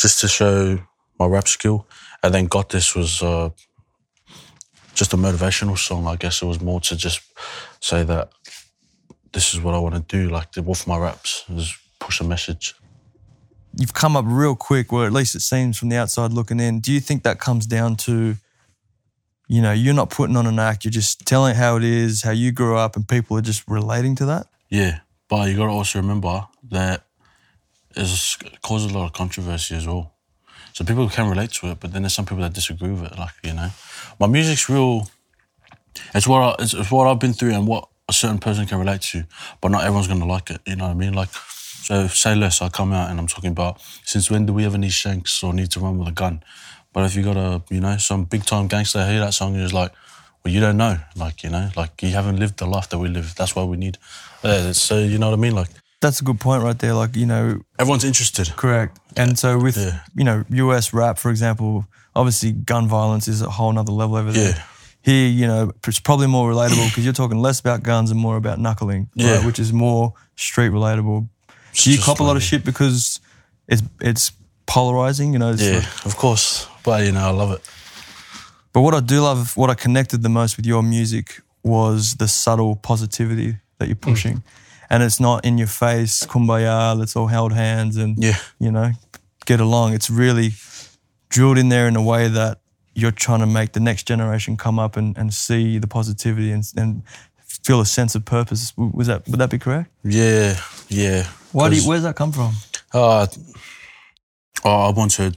just 0.00 0.20
to 0.20 0.28
show 0.28 0.78
my 1.18 1.26
rap 1.26 1.48
skill. 1.48 1.86
And 2.22 2.32
then 2.32 2.46
got 2.46 2.68
this 2.68 2.94
was 2.94 3.22
uh, 3.22 3.50
just 4.94 5.12
a 5.12 5.16
motivational 5.16 5.76
song. 5.76 6.06
I 6.06 6.16
guess 6.16 6.40
it 6.42 6.46
was 6.46 6.60
more 6.60 6.80
to 6.82 6.96
just 6.96 7.20
say 7.80 8.04
that 8.04 8.30
this 9.32 9.52
is 9.54 9.60
what 9.60 9.74
I 9.74 9.78
want 9.78 9.94
to 9.94 10.00
do. 10.00 10.30
Like 10.30 10.48
with 10.56 10.86
my 10.86 10.98
raps, 10.98 11.44
is 11.48 11.76
push 11.98 12.20
a 12.20 12.24
message. 12.24 12.74
You've 13.74 13.94
come 13.94 14.16
up 14.16 14.26
real 14.28 14.54
quick, 14.54 14.92
or 14.92 15.06
at 15.06 15.12
least 15.12 15.34
it 15.34 15.40
seems 15.40 15.78
from 15.78 15.88
the 15.88 15.96
outside 15.96 16.32
looking 16.32 16.60
in. 16.60 16.80
Do 16.80 16.92
you 16.92 17.00
think 17.00 17.22
that 17.22 17.40
comes 17.40 17.66
down 17.66 17.96
to, 17.96 18.36
you 19.48 19.60
know, 19.60 19.72
you're 19.72 19.94
not 19.94 20.10
putting 20.10 20.36
on 20.36 20.46
an 20.46 20.58
act, 20.58 20.84
you're 20.84 20.90
just 20.90 21.26
telling 21.26 21.52
it 21.52 21.56
how 21.56 21.76
it 21.76 21.84
is, 21.84 22.22
how 22.22 22.30
you 22.30 22.52
grew 22.52 22.76
up, 22.76 22.96
and 22.96 23.06
people 23.06 23.36
are 23.36 23.42
just 23.42 23.66
relating 23.68 24.14
to 24.16 24.26
that? 24.26 24.46
Yeah, 24.70 25.00
but 25.28 25.48
you 25.48 25.56
got 25.56 25.66
to 25.66 25.72
also 25.72 26.00
remember 26.00 26.46
that 26.70 27.04
it's 27.96 28.36
caused 28.62 28.90
a 28.90 28.94
lot 28.98 29.06
of 29.06 29.12
controversy 29.12 29.76
as 29.76 29.86
well. 29.86 30.12
So 30.72 30.84
people 30.84 31.08
can 31.08 31.28
relate 31.28 31.50
to 31.52 31.70
it, 31.70 31.80
but 31.80 31.92
then 31.92 32.02
there's 32.02 32.14
some 32.14 32.24
people 32.24 32.42
that 32.42 32.54
disagree 32.54 32.90
with 32.90 33.04
it. 33.04 33.18
Like 33.18 33.34
you 33.44 33.52
know, 33.52 33.70
my 34.18 34.26
music's 34.26 34.68
real. 34.68 35.08
It's 36.14 36.26
what 36.26 36.40
I, 36.60 36.62
it's, 36.62 36.72
it's 36.72 36.90
what 36.90 37.06
I've 37.06 37.18
been 37.18 37.34
through 37.34 37.52
and 37.52 37.66
what 37.66 37.88
a 38.08 38.12
certain 38.12 38.38
person 38.38 38.66
can 38.66 38.78
relate 38.78 39.02
to, 39.02 39.24
but 39.60 39.70
not 39.70 39.82
everyone's 39.82 40.08
gonna 40.08 40.26
like 40.26 40.50
it. 40.50 40.60
You 40.66 40.76
know 40.76 40.84
what 40.84 40.92
I 40.92 40.94
mean? 40.94 41.12
Like, 41.12 41.28
so 41.30 42.06
say 42.06 42.34
less. 42.34 42.62
I 42.62 42.70
come 42.70 42.92
out 42.92 43.10
and 43.10 43.20
I'm 43.20 43.26
talking 43.26 43.50
about 43.50 43.82
since 44.04 44.30
when 44.30 44.46
do 44.46 44.52
we 44.54 44.64
ever 44.64 44.78
need 44.78 44.92
shanks 44.92 45.42
or 45.42 45.52
need 45.52 45.70
to 45.72 45.80
run 45.80 45.98
with 45.98 46.08
a 46.08 46.12
gun? 46.12 46.42
But 46.92 47.04
if 47.04 47.14
you 47.16 47.22
got 47.22 47.36
a 47.36 47.62
you 47.70 47.80
know 47.80 47.96
some 47.98 48.24
big 48.24 48.44
time 48.44 48.66
gangster 48.68 49.04
hear 49.06 49.20
that 49.20 49.34
song, 49.34 49.54
you're 49.54 49.68
like, 49.68 49.92
well, 50.44 50.52
you 50.54 50.60
don't 50.60 50.76
know. 50.76 50.98
Like 51.16 51.42
you 51.44 51.50
know, 51.50 51.70
like 51.76 52.02
you 52.02 52.10
haven't 52.10 52.38
lived 52.38 52.58
the 52.58 52.66
life 52.66 52.88
that 52.90 52.98
we 52.98 53.08
live. 53.08 53.34
That's 53.34 53.54
why 53.56 53.64
we 53.64 53.76
need. 53.76 53.98
Uh, 54.44 54.72
so 54.72 54.98
you 54.98 55.18
know 55.18 55.30
what 55.30 55.38
I 55.38 55.40
mean? 55.40 55.54
Like 55.54 55.68
That's 56.00 56.20
a 56.20 56.24
good 56.24 56.40
point 56.40 56.62
right 56.64 56.78
there. 56.78 56.94
Like, 56.94 57.16
you 57.16 57.26
know, 57.26 57.60
everyone's 57.78 58.04
interested. 58.04 58.52
correct. 58.56 58.98
And 59.16 59.38
so 59.38 59.56
with, 59.58 59.76
Yeah. 59.76 60.00
you 60.16 60.24
know, 60.24 60.44
US 60.66 60.92
rap, 60.92 61.18
for 61.18 61.30
example, 61.30 61.86
obviously 62.14 62.50
gun 62.52 62.88
violence 62.88 63.28
is 63.28 63.40
a 63.42 63.48
whole 63.50 63.72
nother 63.72 63.92
level 63.92 64.16
over 64.16 64.32
there. 64.32 64.50
Yeah. 64.56 64.62
Here, 65.04 65.28
you 65.28 65.46
know, 65.46 65.70
it's 65.86 66.00
probably 66.00 66.26
more 66.26 66.50
relatable 66.52 66.88
because 66.88 67.04
you're 67.04 67.12
talking 67.14 67.38
less 67.42 67.60
about 67.60 67.82
guns 67.84 68.10
and 68.10 68.18
more 68.20 68.36
about 68.36 68.58
knuckling, 68.58 69.08
right? 69.16 69.26
Yeah. 69.26 69.46
which 69.46 69.58
is 69.60 69.72
more 69.72 70.12
street 70.36 70.72
relatable. 70.72 71.28
It's 71.72 71.84
Do 71.84 71.90
you 71.92 71.98
cop 72.02 72.20
a 72.20 72.24
lot 72.24 72.36
of 72.36 72.42
shit 72.42 72.64
because 72.64 73.20
it's 73.68 73.82
it's 74.00 74.32
polarizing, 74.66 75.32
you 75.32 75.38
know? 75.38 75.52
Yeah, 75.56 75.78
like- 75.78 76.06
of 76.06 76.16
course. 76.16 76.66
But 76.84 77.04
you 77.04 77.12
know, 77.12 77.26
I 77.26 77.30
love 77.30 77.52
it. 77.52 77.60
but 78.72 78.80
what 78.80 78.94
I 78.94 79.00
do 79.00 79.20
love, 79.20 79.56
what 79.56 79.70
I 79.70 79.74
connected 79.74 80.22
the 80.22 80.28
most 80.28 80.56
with 80.56 80.66
your 80.66 80.82
music 80.82 81.40
was 81.62 82.14
the 82.16 82.26
subtle 82.28 82.76
positivity 82.76 83.56
that 83.78 83.84
Mm. 83.84 83.88
you're 83.88 83.96
pushing. 83.96 84.42
And 84.90 85.02
it's 85.02 85.20
not 85.20 85.44
in 85.44 85.58
your 85.58 85.68
face, 85.68 86.24
kumbaya, 86.26 86.96
let's 86.98 87.14
all 87.16 87.28
hold 87.28 87.52
hands 87.52 87.96
and, 87.96 88.16
Yeah. 88.18 88.36
you 88.58 88.70
know, 88.70 88.92
get 89.46 89.60
along. 89.60 89.94
It's 89.94 90.10
really 90.10 90.54
drilled 91.30 91.58
in 91.58 91.68
there 91.68 91.86
in 91.88 91.96
a 91.96 92.02
way 92.02 92.28
that 92.28 92.58
you're 92.94 93.10
trying 93.12 93.40
to 93.40 93.46
make 93.46 93.72
the 93.72 93.80
next 93.80 94.02
generation 94.06 94.56
come 94.56 94.78
up 94.78 94.96
and, 94.96 95.16
and 95.16 95.32
see 95.32 95.78
the 95.78 95.86
positivity 95.86 96.50
and, 96.52 96.64
and 96.76 97.02
feel 97.64 97.80
a 97.80 97.86
sense 97.86 98.14
of 98.14 98.24
purpose. 98.24 98.72
Was 98.76 99.06
that, 99.06 99.26
would 99.28 99.38
that 99.40 99.50
be 99.50 99.58
correct? 99.58 99.90
Yeah, 100.04 100.58
yeah. 100.88 101.26
Why 101.52 101.68
do 101.68 101.74
you, 101.76 101.80
'Cause, 101.82 101.88
where's 101.88 102.02
that 102.02 102.16
come 102.16 102.32
from? 102.32 102.52
Uh, 102.92 103.26
oh, 104.64 104.88
I 104.88 104.90
once 104.90 105.16
heard 105.16 105.36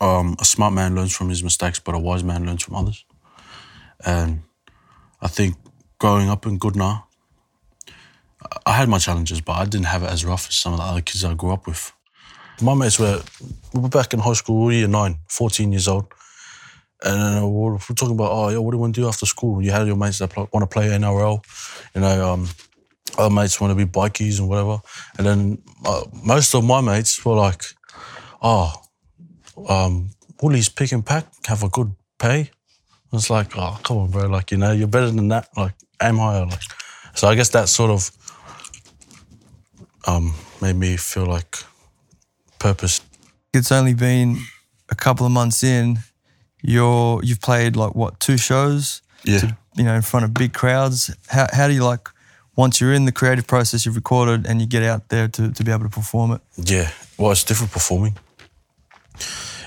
um, 0.00 0.36
a 0.40 0.44
smart 0.44 0.72
man 0.72 0.94
learns 0.94 1.14
from 1.14 1.28
his 1.28 1.42
mistakes, 1.42 1.78
but 1.78 1.94
a 1.94 1.98
wise 1.98 2.24
man 2.24 2.46
learns 2.46 2.62
from 2.62 2.74
others. 2.74 3.04
And 4.04 4.42
I 5.20 5.28
think 5.28 5.56
growing 5.98 6.28
up 6.28 6.46
in 6.46 6.58
Goodna, 6.58 7.04
I 8.66 8.72
had 8.72 8.88
my 8.88 8.98
challenges, 8.98 9.40
but 9.40 9.52
I 9.52 9.64
didn't 9.64 9.86
have 9.86 10.02
it 10.02 10.10
as 10.10 10.24
rough 10.24 10.48
as 10.48 10.56
some 10.56 10.74
of 10.74 10.78
the 10.78 10.84
other 10.84 11.00
kids 11.00 11.24
I 11.24 11.34
grew 11.34 11.50
up 11.50 11.66
with. 11.66 11.92
My 12.60 12.74
mates 12.74 12.98
were, 12.98 13.22
we 13.72 13.80
were 13.80 13.88
back 13.88 14.12
in 14.12 14.20
high 14.20 14.34
school, 14.34 14.70
year 14.72 14.86
nine, 14.86 15.18
14 15.28 15.72
years 15.72 15.88
old. 15.88 16.06
And 17.02 17.44
we 17.44 17.50
we're, 17.50 17.78
talking 17.78 18.14
about, 18.14 18.30
oh, 18.30 18.60
what 18.60 18.70
do 18.70 18.76
you 18.76 18.80
want 18.80 18.94
to 18.94 19.00
do 19.00 19.08
after 19.08 19.26
school? 19.26 19.62
You 19.62 19.72
had 19.72 19.86
your 19.86 19.96
mates 19.96 20.18
that 20.18 20.34
want 20.36 20.60
to 20.60 20.66
play 20.66 20.88
NRL, 20.88 21.44
you 21.94 22.00
know, 22.00 22.32
um, 22.32 22.48
other 23.18 23.34
mates 23.34 23.60
want 23.60 23.70
to 23.70 23.74
be 23.74 23.90
bikies 23.90 24.38
and 24.38 24.48
whatever. 24.48 24.78
And 25.18 25.26
then 25.26 25.62
uh, 25.84 26.04
most 26.24 26.54
of 26.54 26.64
my 26.64 26.80
mates 26.80 27.24
were 27.24 27.34
like, 27.34 27.62
oh, 28.42 28.83
um, 29.68 30.10
Woolies 30.40 30.68
pick 30.68 30.92
and 30.92 31.04
pack 31.04 31.26
have 31.46 31.62
a 31.62 31.68
good 31.68 31.94
pay. 32.18 32.50
It's 33.12 33.30
like, 33.30 33.56
oh, 33.56 33.78
come 33.82 33.98
on, 33.98 34.10
bro. 34.10 34.26
Like, 34.26 34.50
you 34.50 34.56
know, 34.58 34.72
you're 34.72 34.88
better 34.88 35.10
than 35.10 35.28
that. 35.28 35.48
Like, 35.56 35.74
aim 36.02 36.16
higher. 36.16 36.46
Like, 36.46 36.60
so 37.14 37.28
I 37.28 37.34
guess 37.36 37.50
that 37.50 37.68
sort 37.68 37.90
of 37.90 38.10
um, 40.06 40.34
made 40.60 40.76
me 40.76 40.96
feel 40.96 41.26
like 41.26 41.56
purpose. 42.58 43.00
It's 43.52 43.70
only 43.70 43.94
been 43.94 44.38
a 44.90 44.94
couple 44.94 45.24
of 45.26 45.32
months 45.32 45.62
in. 45.62 45.98
You're 46.62 47.22
you've 47.22 47.40
played 47.40 47.76
like 47.76 47.94
what 47.94 48.18
two 48.20 48.36
shows? 48.36 49.02
Yeah. 49.24 49.38
To, 49.38 49.56
you 49.76 49.84
know, 49.84 49.94
in 49.94 50.02
front 50.02 50.24
of 50.24 50.34
big 50.34 50.52
crowds. 50.52 51.14
How 51.28 51.46
how 51.52 51.68
do 51.68 51.74
you 51.74 51.84
like 51.84 52.08
once 52.56 52.80
you're 52.80 52.92
in 52.92 53.04
the 53.04 53.12
creative 53.12 53.46
process, 53.46 53.84
you've 53.84 53.96
recorded 53.96 54.46
and 54.46 54.60
you 54.60 54.66
get 54.66 54.82
out 54.82 55.08
there 55.08 55.28
to, 55.28 55.52
to 55.52 55.64
be 55.64 55.70
able 55.70 55.84
to 55.84 55.90
perform 55.90 56.32
it? 56.32 56.40
Yeah. 56.56 56.90
Well, 57.18 57.32
it's 57.32 57.44
different 57.44 57.72
performing. 57.72 58.16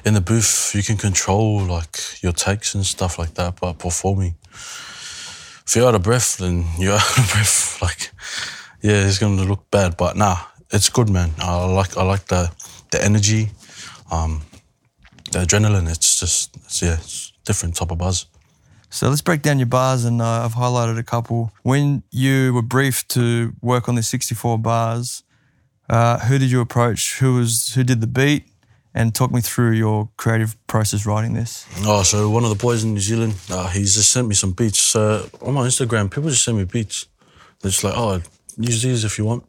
In 0.05 0.13
the 0.13 0.21
booth, 0.21 0.71
you 0.73 0.83
can 0.83 0.97
control 0.97 1.59
like 1.65 2.21
your 2.21 2.33
takes 2.33 2.75
and 2.75 2.85
stuff 2.85 3.17
like 3.19 3.33
that, 3.35 3.59
but 3.59 3.79
performing, 3.79 4.35
if 4.53 5.73
you're 5.75 5.87
out 5.87 5.95
of 5.95 6.03
breath, 6.03 6.37
then 6.37 6.65
you're 6.77 6.93
out 7.01 7.17
of 7.17 7.31
breath. 7.31 7.81
Like, 7.81 8.11
yeah, 8.81 9.07
it's 9.07 9.19
gonna 9.19 9.43
look 9.43 9.69
bad, 9.71 9.97
but 9.97 10.15
nah, 10.15 10.37
it's 10.71 10.89
good, 10.89 11.09
man. 11.09 11.31
I 11.39 11.65
like 11.65 11.97
I 11.97 12.03
like 12.03 12.25
the 12.25 12.51
the 12.91 13.03
energy, 13.03 13.49
um, 14.11 14.41
the 15.31 15.39
adrenaline. 15.39 15.89
It's 15.89 16.19
just 16.19 16.55
it's, 16.57 16.81
yeah, 16.81 16.93
it's 16.93 17.33
different 17.45 17.75
type 17.75 17.91
of 17.91 17.97
buzz. 17.97 18.27
So 18.89 19.09
let's 19.09 19.21
break 19.21 19.41
down 19.41 19.59
your 19.59 19.67
bars, 19.67 20.05
and 20.05 20.21
uh, 20.21 20.45
I've 20.45 20.53
highlighted 20.53 20.97
a 20.97 21.03
couple. 21.03 21.51
When 21.63 22.03
you 22.11 22.53
were 22.53 22.61
briefed 22.61 23.09
to 23.09 23.53
work 23.61 23.89
on 23.89 23.95
the 23.95 24.03
64 24.03 24.57
bars, 24.59 25.23
uh, 25.89 26.19
who 26.19 26.37
did 26.37 26.49
you 26.49 26.61
approach? 26.61 27.19
Who 27.19 27.35
was 27.35 27.73
who 27.73 27.83
did 27.83 27.99
the 28.01 28.07
beat? 28.07 28.45
And 28.97 29.13
talk 29.13 29.31
me 29.31 29.41
through 29.41 29.73
your 29.73 30.09
creative 30.17 30.55
process 30.65 31.05
writing 31.05 31.35
this. 31.35 31.67
Oh, 31.85 32.01
so 32.01 32.31
one 32.31 32.43
of 32.43 32.49
the 32.49 32.55
boys 32.55 32.83
in 32.83 32.95
New 32.95 32.99
Zealand, 32.99 33.35
uh, 33.51 33.69
he's 33.69 33.93
just 33.93 34.11
sent 34.11 34.27
me 34.27 34.33
some 34.33 34.53
beats. 34.53 34.79
So 34.79 35.29
on 35.39 35.53
my 35.53 35.67
Instagram, 35.67 36.09
people 36.09 36.31
just 36.31 36.43
send 36.43 36.57
me 36.57 36.63
beats. 36.63 37.05
They're 37.61 37.69
just 37.69 37.83
like, 37.83 37.93
oh, 37.95 38.21
use 38.57 38.81
these 38.81 39.05
if 39.05 39.19
you 39.19 39.25
want. 39.25 39.43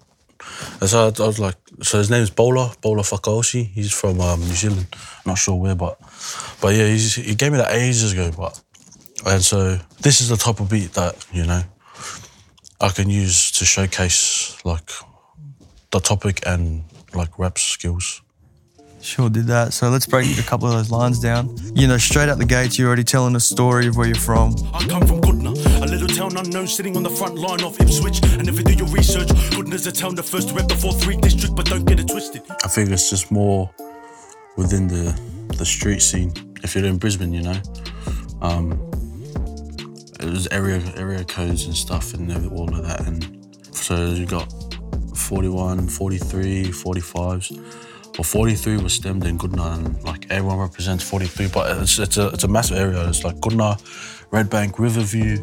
And 0.81 0.91
so 0.91 0.99
I, 1.07 1.23
I 1.23 1.27
was 1.27 1.39
like, 1.39 1.57
so 1.83 1.97
his 1.97 2.11
name's 2.11 2.29
Bola, 2.29 2.75
Bola 2.83 3.03
Fakaoshi. 3.03 3.65
He's 3.65 3.91
from 3.91 4.21
um, 4.21 4.41
New 4.41 4.55
Zealand. 4.55 4.87
I'm 4.93 5.31
not 5.31 5.39
sure 5.39 5.57
where, 5.57 5.75
but 5.75 5.99
but 6.61 6.75
yeah, 6.75 6.87
he 6.87 7.35
gave 7.35 7.53
me 7.53 7.57
that 7.59 7.73
ages 7.73 8.13
ago. 8.13 8.31
But 8.37 8.61
and 9.27 9.43
so 9.43 9.79
this 10.03 10.21
is 10.21 10.29
the 10.29 10.37
type 10.37 10.61
of 10.61 10.69
beat 10.69 10.93
that 10.93 11.27
you 11.33 11.47
know 11.47 11.63
I 12.83 12.91
can 12.91 13.09
use 13.09 13.51
to 13.53 13.65
showcase 13.65 14.63
like 14.65 14.91
the 15.91 16.01
topic 16.01 16.41
and 16.47 16.85
like 17.15 17.39
rap 17.39 17.59
skills. 17.59 18.21
Sure 19.01 19.31
did 19.31 19.47
that. 19.47 19.73
So 19.73 19.91
let's 19.91 20.07
break 20.07 20.39
a 20.39 20.43
couple 20.43 20.69
of 20.69 20.75
those 20.75 20.91
lines 20.91 21.21
down. 21.21 21.55
You 21.75 21.87
know, 21.87 21.99
straight 21.99 22.29
out 22.29 22.39
the 22.39 22.45
gate, 22.45 22.79
you're 22.79 22.89
already 22.89 23.05
telling 23.05 23.37
a 23.37 23.41
story 23.41 23.87
of 23.87 23.97
where 23.97 24.07
you're 24.07 24.17
from. 24.17 24.55
I 24.75 24.85
come 24.87 25.07
from 25.07 25.21
Goodna, 25.21 25.51
a 25.83 25.87
little 25.87 26.09
town 26.09 26.37
unknown, 26.37 26.67
sitting 26.67 26.97
on 26.97 27.03
the 27.03 27.11
front 27.11 27.37
line 27.37 27.63
of 27.63 27.81
Ipswich. 27.81 28.23
And 28.25 28.49
if 28.49 28.59
you 28.59 28.65
do 28.65 28.75
your 28.75 28.89
research, 28.89 29.29
Goodna's 29.51 29.87
a 29.87 29.93
town 29.93 30.15
the 30.15 30.23
first 30.23 30.49
to 30.49 30.55
rep 30.55 30.69
the 30.69 30.75
4-3 30.75 31.21
district, 31.21 31.55
but 31.55 31.67
don't 31.67 31.85
get 31.85 32.01
it 32.01 32.09
twisted. 32.09 32.43
I 32.65 32.69
think 32.69 32.91
it's 32.91 33.09
just 33.11 33.31
more 33.31 33.71
within 34.57 34.89
the 34.89 35.19
the 35.57 35.67
street 35.67 36.01
scene. 36.01 36.33
If 36.63 36.75
you're 36.75 36.85
in 36.85 36.99
Brisbane, 36.99 37.33
you 37.33 37.43
know, 37.43 37.61
um, 38.43 38.91
there's 40.19 40.47
area 40.49 40.81
area 40.97 41.25
codes 41.25 41.65
and 41.67 41.75
stuff 41.75 42.15
and 42.15 42.31
all 42.53 42.73
of 42.73 42.87
that. 42.87 43.07
And 43.07 43.49
so 43.73 44.11
you 44.11 44.27
got 44.27 44.53
41, 45.17 45.89
43, 45.89 46.65
45s. 46.67 47.87
Well, 48.19 48.25
43 48.25 48.79
was 48.79 48.95
stemmed 48.95 49.25
in 49.25 49.39
Goodna, 49.39 49.75
and 49.75 50.03
like 50.03 50.27
everyone 50.29 50.59
represents 50.59 51.05
43, 51.09 51.47
but 51.55 51.81
it's, 51.83 52.01
it's 52.01 52.17
a 52.17 52.29
it's 52.31 52.43
a 52.43 52.49
massive 52.49 52.77
area. 52.77 53.09
It's 53.09 53.23
like 53.23 53.37
Goodna, 53.41 53.79
Redbank, 54.33 54.77
Riverview. 54.81 55.41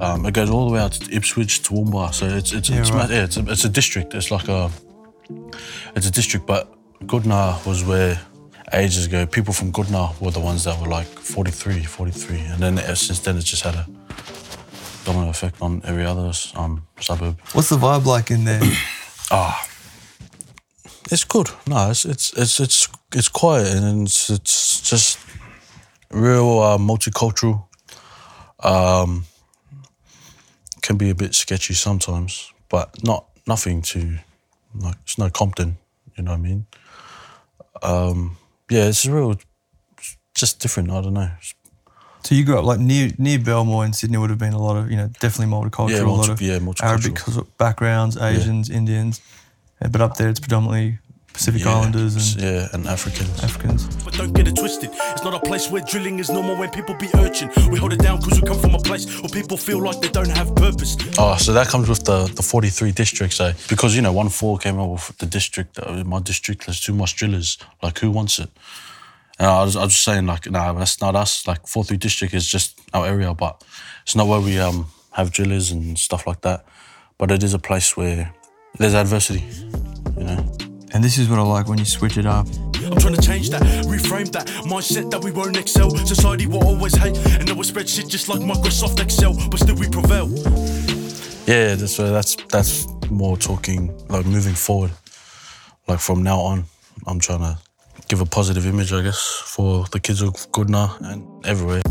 Um, 0.00 0.26
it 0.26 0.34
goes 0.34 0.50
all 0.50 0.66
the 0.66 0.74
way 0.74 0.80
out 0.80 0.92
to 0.92 1.14
Ipswich, 1.14 1.62
to 1.62 1.72
Toowoomba. 1.72 2.12
So 2.12 2.26
it's 2.26 2.52
it's 2.52 2.68
Yeah, 2.68 2.80
it's, 2.80 2.90
right. 2.90 3.08
yeah, 3.08 3.22
it's, 3.24 3.36
a, 3.36 3.48
it's 3.48 3.64
a 3.64 3.68
district. 3.68 4.12
It's 4.14 4.32
like 4.32 4.48
a 4.48 4.70
it's 5.94 6.08
a 6.08 6.10
district, 6.10 6.46
but 6.46 6.74
Goodna 7.06 7.60
was 7.64 7.84
where 7.84 8.20
ages 8.72 9.06
ago 9.06 9.24
people 9.26 9.54
from 9.54 9.70
Goodna 9.70 10.10
were 10.20 10.32
the 10.32 10.40
ones 10.40 10.64
that 10.64 10.80
were 10.80 10.88
like 10.88 11.06
43, 11.06 11.84
43, 11.84 12.38
and 12.40 12.60
then 12.60 12.78
uh, 12.80 12.96
since 12.96 13.20
then 13.20 13.36
it's 13.36 13.48
just 13.48 13.62
had 13.62 13.76
a 13.76 13.86
domino 15.04 15.30
effect 15.30 15.62
on 15.62 15.80
every 15.84 16.04
other 16.04 16.32
um, 16.56 16.84
suburb. 17.00 17.38
What's 17.52 17.68
the 17.68 17.76
vibe 17.76 18.04
like 18.04 18.32
in 18.32 18.44
there? 18.44 18.60
It's 21.10 21.24
good. 21.24 21.50
No, 21.66 21.90
it's 21.90 22.04
it's 22.04 22.32
it's 22.32 22.58
it's, 22.60 22.88
it's 23.14 23.28
quiet 23.28 23.72
and 23.74 24.06
it's 24.06 24.28
it's 24.30 24.80
just 24.80 25.18
real 26.10 26.60
uh, 26.60 26.78
multicultural. 26.78 27.64
Um, 28.62 29.24
can 30.82 30.96
be 30.96 31.10
a 31.10 31.14
bit 31.14 31.34
sketchy 31.34 31.74
sometimes, 31.74 32.52
but 32.68 33.02
not 33.04 33.26
nothing 33.46 33.82
to 33.82 34.18
like. 34.74 34.96
It's 35.04 35.18
no 35.18 35.30
Compton, 35.30 35.76
you 36.16 36.24
know 36.24 36.32
what 36.32 36.38
I 36.38 36.40
mean. 36.40 36.66
Um, 37.82 38.36
yeah, 38.70 38.84
it's 38.86 39.06
real, 39.06 39.36
just 40.34 40.60
different. 40.60 40.90
I 40.90 41.00
don't 41.02 41.14
know. 41.14 41.30
so 42.24 42.34
you 42.34 42.44
grew 42.44 42.58
up 42.58 42.64
like 42.64 42.80
near 42.80 43.10
near 43.18 43.38
Belmore 43.38 43.84
in 43.84 43.92
Sydney 43.92 44.18
would 44.18 44.30
have 44.30 44.38
been 44.38 44.54
a 44.54 44.62
lot 44.62 44.76
of, 44.76 44.90
you 44.90 44.96
know, 44.96 45.08
definitely 45.20 45.52
multicultural, 45.54 45.90
Yeah, 45.90 46.02
a 46.02 46.06
lot 46.06 46.28
of 46.28 46.40
yeah, 46.40 46.58
multicultural. 46.58 47.36
Arabic 47.36 47.58
backgrounds, 47.58 48.16
Asians, 48.16 48.70
Indians. 48.70 49.20
But 49.80 50.00
up 50.00 50.16
there 50.16 50.28
it's 50.28 50.40
predominantly 50.40 50.98
Pacific 51.36 51.62
Yeah, 51.64 51.74
Islanders 51.76 52.34
and 52.34 52.42
yeah, 52.42 52.68
and 52.72 52.86
Africans. 52.86 53.44
Africans. 53.44 53.86
But 54.02 54.14
don't 54.14 54.32
get 54.32 54.48
it 54.48 54.56
twisted. 54.56 54.90
It's 54.92 55.22
not 55.22 55.34
a 55.34 55.40
place 55.40 55.70
where 55.70 55.82
drilling 55.82 56.18
is 56.18 56.30
normal 56.30 56.56
when 56.56 56.70
people 56.70 56.94
be 56.94 57.08
urging. 57.14 57.50
We 57.70 57.78
hold 57.78 57.92
it 57.92 58.00
down 58.00 58.20
because 58.20 58.40
we 58.40 58.46
come 58.46 58.58
from 58.58 58.74
a 58.74 58.78
place 58.78 59.04
where 59.20 59.28
people 59.28 59.58
feel 59.58 59.82
like 59.82 60.00
they 60.00 60.08
don't 60.08 60.30
have 60.30 60.54
purpose. 60.54 60.96
Oh, 61.18 61.36
so 61.36 61.52
that 61.52 61.68
comes 61.68 61.90
with 61.90 62.04
the, 62.04 62.24
the 62.34 62.42
43 62.42 62.90
districts, 62.92 63.38
eh? 63.40 63.52
Because, 63.68 63.94
you 63.94 64.00
know, 64.00 64.12
1 64.12 64.30
4 64.30 64.58
came 64.58 64.78
up 64.78 64.88
with 64.88 65.18
the 65.18 65.26
district, 65.26 65.78
uh, 65.78 66.02
my 66.04 66.20
district, 66.20 66.64
there's 66.66 66.80
too 66.80 66.94
much 66.94 67.16
drillers. 67.16 67.58
Like, 67.82 67.98
who 67.98 68.10
wants 68.10 68.38
it? 68.38 68.48
And 69.38 69.46
I 69.46 69.62
was, 69.62 69.76
I 69.76 69.84
was 69.84 69.92
just 69.92 70.04
saying, 70.04 70.24
like, 70.24 70.50
nah, 70.50 70.72
that's 70.72 71.02
not 71.02 71.14
us. 71.14 71.46
Like, 71.46 71.66
4 71.66 71.84
3 71.84 71.98
district 71.98 72.32
is 72.32 72.48
just 72.48 72.80
our 72.94 73.06
area, 73.06 73.34
but 73.34 73.62
it's 74.04 74.16
not 74.16 74.26
where 74.26 74.40
we 74.40 74.58
um, 74.58 74.86
have 75.12 75.32
drillers 75.32 75.70
and 75.70 75.98
stuff 75.98 76.26
like 76.26 76.40
that. 76.40 76.64
But 77.18 77.30
it 77.30 77.42
is 77.42 77.52
a 77.52 77.58
place 77.58 77.94
where 77.94 78.32
there's 78.78 78.94
adversity, 78.94 79.44
you 80.16 80.24
know? 80.24 80.56
And 80.92 81.04
this 81.04 81.18
is 81.18 81.28
what 81.28 81.38
I 81.38 81.42
like 81.42 81.68
when 81.68 81.78
you 81.78 81.84
switch 81.84 82.16
it 82.16 82.26
up. 82.26 82.46
I'm 82.84 82.98
trying 82.98 83.14
to 83.14 83.22
change 83.22 83.50
that, 83.50 83.62
reframe 83.86 84.30
that 84.32 84.46
mindset 84.64 85.10
that 85.10 85.22
we 85.22 85.32
won't 85.32 85.56
excel. 85.56 85.90
Society 85.90 86.46
will 86.46 86.64
always 86.64 86.94
hate, 86.94 87.16
and 87.40 87.48
it 87.48 87.56
will 87.56 87.64
spread 87.64 87.88
shit 87.88 88.08
just 88.08 88.28
like 88.28 88.40
Microsoft 88.40 89.00
Excel, 89.02 89.36
but 89.50 89.60
still 89.60 89.74
we 89.76 89.88
prevail. 89.88 90.28
Yeah, 91.46 91.74
that's, 91.74 91.98
uh, 91.98 92.12
that's, 92.12 92.36
that's 92.48 92.86
more 93.10 93.36
talking, 93.36 93.96
like, 94.08 94.24
moving 94.26 94.54
forward. 94.54 94.92
Like, 95.88 96.00
from 96.00 96.22
now 96.22 96.40
on, 96.40 96.64
I'm 97.06 97.18
trying 97.18 97.40
to 97.40 97.58
give 98.08 98.20
a 98.20 98.26
positive 98.26 98.66
image, 98.66 98.92
I 98.92 99.02
guess, 99.02 99.20
for 99.20 99.84
the 99.90 100.00
kids 100.00 100.22
of 100.22 100.32
Goodna 100.52 100.96
and 101.00 101.44
everywhere. 101.44 101.82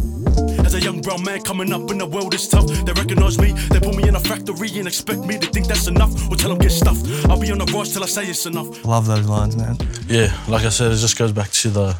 As 0.65 0.73
a 0.73 0.81
young 0.81 1.01
brown 1.01 1.23
man 1.23 1.41
coming 1.41 1.71
up 1.71 1.89
in 1.91 1.97
the 1.99 2.05
world 2.05 2.33
is 2.33 2.47
tough, 2.47 2.65
they 2.85 2.93
recognize 2.93 3.37
me, 3.39 3.51
they 3.71 3.79
put 3.79 3.95
me 3.95 4.07
in 4.07 4.15
a 4.15 4.19
factory 4.19 4.69
and 4.79 4.87
expect 4.87 5.19
me 5.21 5.37
to 5.37 5.47
think 5.47 5.67
that's 5.67 5.87
enough, 5.87 6.11
or 6.29 6.35
tell 6.35 6.49
them 6.49 6.57
get 6.59 6.71
stuffed. 6.71 7.05
I'll 7.29 7.39
be 7.39 7.51
on 7.51 7.59
the 7.59 7.65
rise 7.65 7.93
till 7.93 8.03
I 8.03 8.07
say 8.07 8.25
it's 8.25 8.45
enough. 8.45 8.83
Love 8.83 9.05
those 9.05 9.27
lines, 9.27 9.55
man. 9.55 9.77
Yeah, 10.07 10.35
like 10.47 10.65
I 10.65 10.69
said, 10.69 10.91
it 10.91 10.97
just 10.97 11.17
goes 11.17 11.31
back 11.31 11.51
to 11.51 11.69
the 11.69 11.95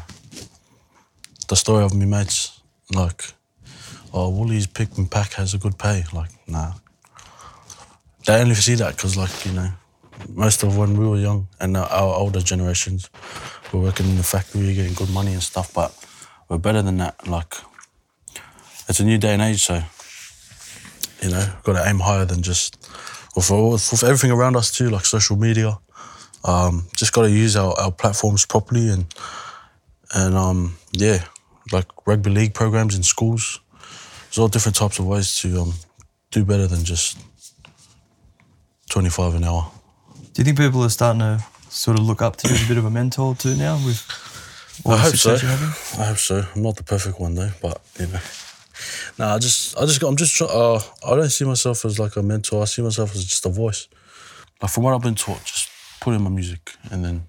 the 1.48 1.54
story 1.56 1.84
of 1.84 1.94
me 1.94 2.06
mates. 2.06 2.60
Like, 2.92 3.22
oh, 4.12 4.30
Woolies 4.30 4.66
pick 4.66 4.96
and 4.98 5.08
pack 5.08 5.34
has 5.34 5.54
a 5.54 5.58
good 5.58 5.78
pay. 5.78 6.02
Like, 6.12 6.30
nah. 6.48 6.72
They 8.26 8.40
only 8.40 8.56
see 8.56 8.74
that 8.74 8.96
because, 8.96 9.16
like, 9.16 9.46
you 9.46 9.52
know, 9.52 9.70
most 10.34 10.64
of 10.64 10.76
when 10.76 10.96
we 10.98 11.06
were 11.06 11.18
young 11.18 11.46
and 11.60 11.76
our- 11.76 11.88
our 11.88 12.14
older 12.16 12.40
generations 12.40 13.08
were 13.72 13.78
working 13.80 14.06
in 14.08 14.16
the 14.16 14.24
factory, 14.24 14.74
getting 14.74 14.94
good 14.94 15.10
money 15.10 15.32
and 15.32 15.42
stuff. 15.42 15.72
But 15.72 15.94
we're 16.48 16.58
better 16.58 16.82
than 16.82 16.96
that. 16.98 17.28
Like, 17.28 17.54
it's 18.88 19.00
a 19.00 19.04
new 19.04 19.18
day 19.18 19.34
and 19.34 19.42
age, 19.42 19.64
so 19.64 19.82
you 21.22 21.30
know, 21.30 21.52
got 21.62 21.72
to 21.72 21.88
aim 21.88 22.00
higher 22.00 22.24
than 22.24 22.42
just 22.42 22.76
with, 23.34 23.50
with, 23.50 23.90
with 23.90 24.04
everything 24.04 24.30
around 24.30 24.56
us 24.56 24.70
too, 24.70 24.90
like 24.90 25.06
social 25.06 25.36
media 25.36 25.78
um, 26.46 26.86
just 26.94 27.12
got 27.12 27.22
to 27.22 27.30
use 27.30 27.56
our, 27.56 27.78
our 27.78 27.90
platforms 27.90 28.46
properly 28.46 28.88
and 28.88 29.06
and 30.14 30.36
um, 30.36 30.76
yeah, 30.92 31.24
like 31.72 31.86
rugby 32.06 32.30
league 32.30 32.54
programs 32.54 32.94
in 32.94 33.02
schools. 33.02 33.60
There's 34.26 34.38
all 34.38 34.48
different 34.48 34.76
types 34.76 35.00
of 35.00 35.06
ways 35.06 35.36
to 35.40 35.60
um, 35.62 35.74
do 36.30 36.44
better 36.44 36.68
than 36.68 36.84
just 36.84 37.18
25 38.90 39.34
an 39.34 39.44
hour. 39.44 39.68
Do 40.32 40.40
you 40.40 40.44
think 40.44 40.58
people 40.58 40.84
are 40.84 40.88
starting 40.88 41.20
to 41.20 41.44
sort 41.68 41.98
of 41.98 42.04
look 42.04 42.22
up 42.22 42.36
to 42.36 42.48
you 42.48 42.54
as 42.54 42.64
a 42.64 42.68
bit 42.68 42.78
of 42.78 42.84
a 42.84 42.90
mentor 42.90 43.34
too 43.34 43.56
now 43.56 43.74
with 43.84 44.00
all 44.84 44.92
I 44.92 44.96
the 44.96 45.02
hope 45.02 45.16
so. 45.16 45.36
success 45.36 45.42
you're 45.42 45.50
having? 45.50 46.00
I 46.00 46.08
hope 46.08 46.18
so. 46.18 46.46
I'm 46.54 46.62
not 46.62 46.76
the 46.76 46.84
perfect 46.84 47.18
one 47.18 47.34
though, 47.34 47.50
but 47.60 47.82
you 47.98 48.06
know. 48.06 48.20
Nah, 49.18 49.34
I 49.34 49.38
just, 49.38 49.76
I 49.78 49.86
just, 49.86 50.02
I'm 50.02 50.16
just, 50.16 50.34
trying. 50.36 50.50
uh, 50.52 50.80
I 51.06 51.16
don't 51.16 51.30
see 51.30 51.44
myself 51.44 51.84
as 51.84 51.98
like 51.98 52.16
a 52.16 52.22
mentor. 52.22 52.62
I 52.62 52.64
see 52.66 52.82
myself 52.82 53.14
as 53.14 53.24
just 53.24 53.46
a 53.46 53.48
voice. 53.48 53.88
like 54.60 54.70
from 54.70 54.84
what 54.84 54.94
I've 54.94 55.02
been 55.02 55.14
taught, 55.14 55.44
just 55.44 55.68
put 56.00 56.14
in 56.14 56.22
my 56.22 56.30
music 56.30 56.72
and 56.90 57.04
then 57.04 57.26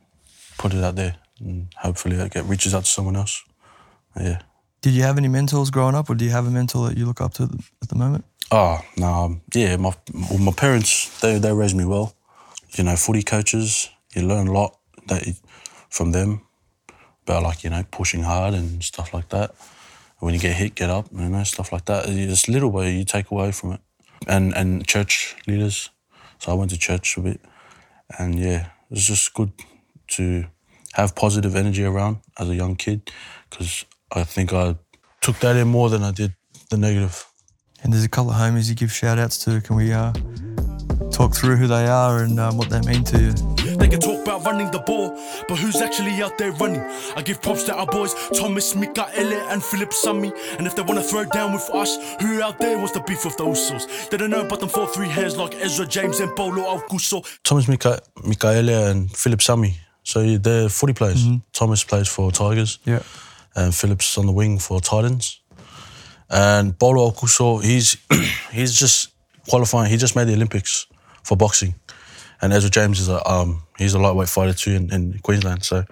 put 0.57 0.73
it 0.73 0.83
out 0.83 0.95
there, 0.95 1.15
and 1.39 1.67
hopefully 1.77 2.15
it 2.17 2.31
get 2.31 2.45
reaches 2.45 2.73
out 2.73 2.85
to 2.85 2.89
someone 2.89 3.15
else. 3.15 3.43
Yeah. 4.19 4.41
Did 4.81 4.93
you 4.93 5.03
have 5.03 5.17
any 5.17 5.27
mentors 5.27 5.69
growing 5.69 5.95
up, 5.95 6.09
or 6.09 6.15
do 6.15 6.25
you 6.25 6.31
have 6.31 6.47
a 6.47 6.51
mentor 6.51 6.89
that 6.89 6.97
you 6.97 7.05
look 7.05 7.21
up 7.21 7.33
to 7.35 7.43
at 7.81 7.89
the 7.89 7.95
moment? 7.95 8.25
Oh 8.51 8.79
no, 8.95 9.07
um, 9.07 9.41
yeah. 9.53 9.75
My 9.77 9.93
well, 10.13 10.39
my 10.39 10.51
parents 10.51 11.19
they 11.19 11.39
they 11.39 11.51
raised 11.51 11.75
me 11.75 11.85
well. 11.85 12.15
You 12.77 12.83
know, 12.83 12.95
footy 12.95 13.23
coaches. 13.23 13.89
You 14.15 14.21
learn 14.27 14.47
a 14.47 14.53
lot 14.53 14.77
that 15.07 15.25
you, 15.25 15.33
from 15.89 16.11
them 16.11 16.41
about 17.23 17.43
like 17.43 17.63
you 17.63 17.69
know 17.69 17.83
pushing 17.91 18.23
hard 18.23 18.53
and 18.53 18.83
stuff 18.83 19.13
like 19.13 19.29
that. 19.29 19.55
When 20.19 20.33
you 20.33 20.39
get 20.39 20.55
hit, 20.55 20.75
get 20.75 20.89
up. 20.89 21.07
You 21.11 21.29
know, 21.29 21.43
stuff 21.43 21.71
like 21.71 21.85
that. 21.85 22.05
It's 22.07 22.47
little 22.47 22.71
way 22.71 22.91
you 22.91 23.05
take 23.05 23.31
away 23.31 23.51
from 23.51 23.73
it. 23.73 23.81
And 24.27 24.55
and 24.55 24.87
church 24.87 25.35
leaders. 25.47 25.89
So 26.39 26.51
I 26.51 26.55
went 26.55 26.71
to 26.71 26.77
church 26.77 27.17
a 27.17 27.21
bit, 27.21 27.41
and 28.17 28.39
yeah, 28.39 28.65
it 28.89 28.91
was 28.91 29.05
just 29.05 29.33
good 29.33 29.51
to 30.09 30.45
have 30.93 31.15
positive 31.15 31.55
energy 31.55 31.83
around 31.83 32.17
as 32.39 32.49
a 32.49 32.55
young 32.55 32.75
kid 32.75 33.11
because 33.49 33.85
I 34.11 34.23
think 34.23 34.53
I 34.53 34.75
took 35.21 35.39
that 35.39 35.55
in 35.55 35.67
more 35.67 35.89
than 35.89 36.03
I 36.03 36.11
did 36.11 36.33
the 36.69 36.77
negative. 36.77 37.25
And 37.83 37.93
there's 37.93 38.03
a 38.03 38.09
couple 38.09 38.31
of 38.31 38.37
homies 38.37 38.69
you 38.69 38.75
give 38.75 38.91
shout 38.91 39.19
outs 39.19 39.37
to. 39.45 39.61
Can 39.61 39.75
we 39.75 39.93
uh, 39.93 40.13
talk 41.11 41.35
through 41.35 41.57
who 41.57 41.67
they 41.67 41.85
are 41.85 42.23
and 42.23 42.39
um, 42.39 42.57
what 42.57 42.69
they 42.69 42.81
mean 42.81 43.03
to 43.05 43.19
you? 43.19 43.56
They 43.77 43.87
can 43.87 43.99
talk 43.99 44.21
about 44.23 44.43
running 44.45 44.71
the 44.71 44.79
ball, 44.79 45.09
but 45.47 45.57
who's 45.57 45.81
actually 45.81 46.21
out 46.21 46.37
there 46.37 46.51
running? 46.53 46.81
I 47.15 47.21
give 47.21 47.41
props 47.41 47.63
to 47.65 47.75
our 47.75 47.85
boys, 47.85 48.13
Thomas, 48.37 48.73
Mikaele, 48.73 49.39
and 49.51 49.63
Phillip 49.63 49.93
Sami. 49.93 50.31
And 50.57 50.65
if 50.67 50.75
they 50.75 50.81
wanna 50.81 51.03
throw 51.03 51.25
down 51.25 51.53
with 51.53 51.69
us, 51.73 51.97
who 52.21 52.41
out 52.41 52.57
there 52.59 52.77
wants 52.77 52.93
the 52.93 53.01
beef 53.01 53.23
with 53.25 53.37
those 53.37 53.67
souls? 53.67 53.87
They 54.09 54.17
don't 54.17 54.29
know 54.29 54.41
about 54.45 54.59
them 54.59 54.69
four 54.69 54.87
three 54.87 55.07
hairs 55.07 55.37
like 55.37 55.55
Ezra 55.55 55.85
James 55.85 56.19
and 56.19 56.35
Paulo 56.35 56.63
Aokuso. 56.63 57.23
Thomas 57.43 57.67
Mika- 57.67 58.01
Mikaele 58.17 58.89
and 58.91 59.11
Phillip 59.15 59.41
Sami. 59.41 59.77
So 60.03 60.37
they're 60.37 60.69
footy 60.69 60.93
players. 60.93 61.23
Mm-hmm. 61.23 61.37
Thomas 61.53 61.83
plays 61.83 62.07
for 62.07 62.31
Tigers. 62.31 62.79
Yeah. 62.85 63.01
and 63.55 63.73
Phillips 63.73 64.17
on 64.17 64.25
the 64.27 64.31
wing 64.31 64.59
for 64.59 64.79
Titans. 64.81 65.41
And 66.29 66.77
Paulo 66.77 67.09
Aokuso, 67.09 67.63
he's 67.63 67.97
he's 68.51 68.73
just 68.73 69.09
qualifying. 69.49 69.89
He 69.91 69.97
just 69.97 70.15
made 70.15 70.27
the 70.27 70.33
Olympics 70.33 70.85
for 71.23 71.35
boxing, 71.37 71.73
and 72.41 72.53
Ezra 72.53 72.69
James 72.69 72.99
is 72.99 73.09
a 73.09 73.25
um 73.29 73.63
he's 73.77 73.93
a 73.93 73.99
lightweight 73.99 74.29
fighter 74.29 74.53
too 74.53 74.71
in, 74.71 74.93
in 74.93 75.19
Queensland. 75.19 75.63
So 75.63 75.83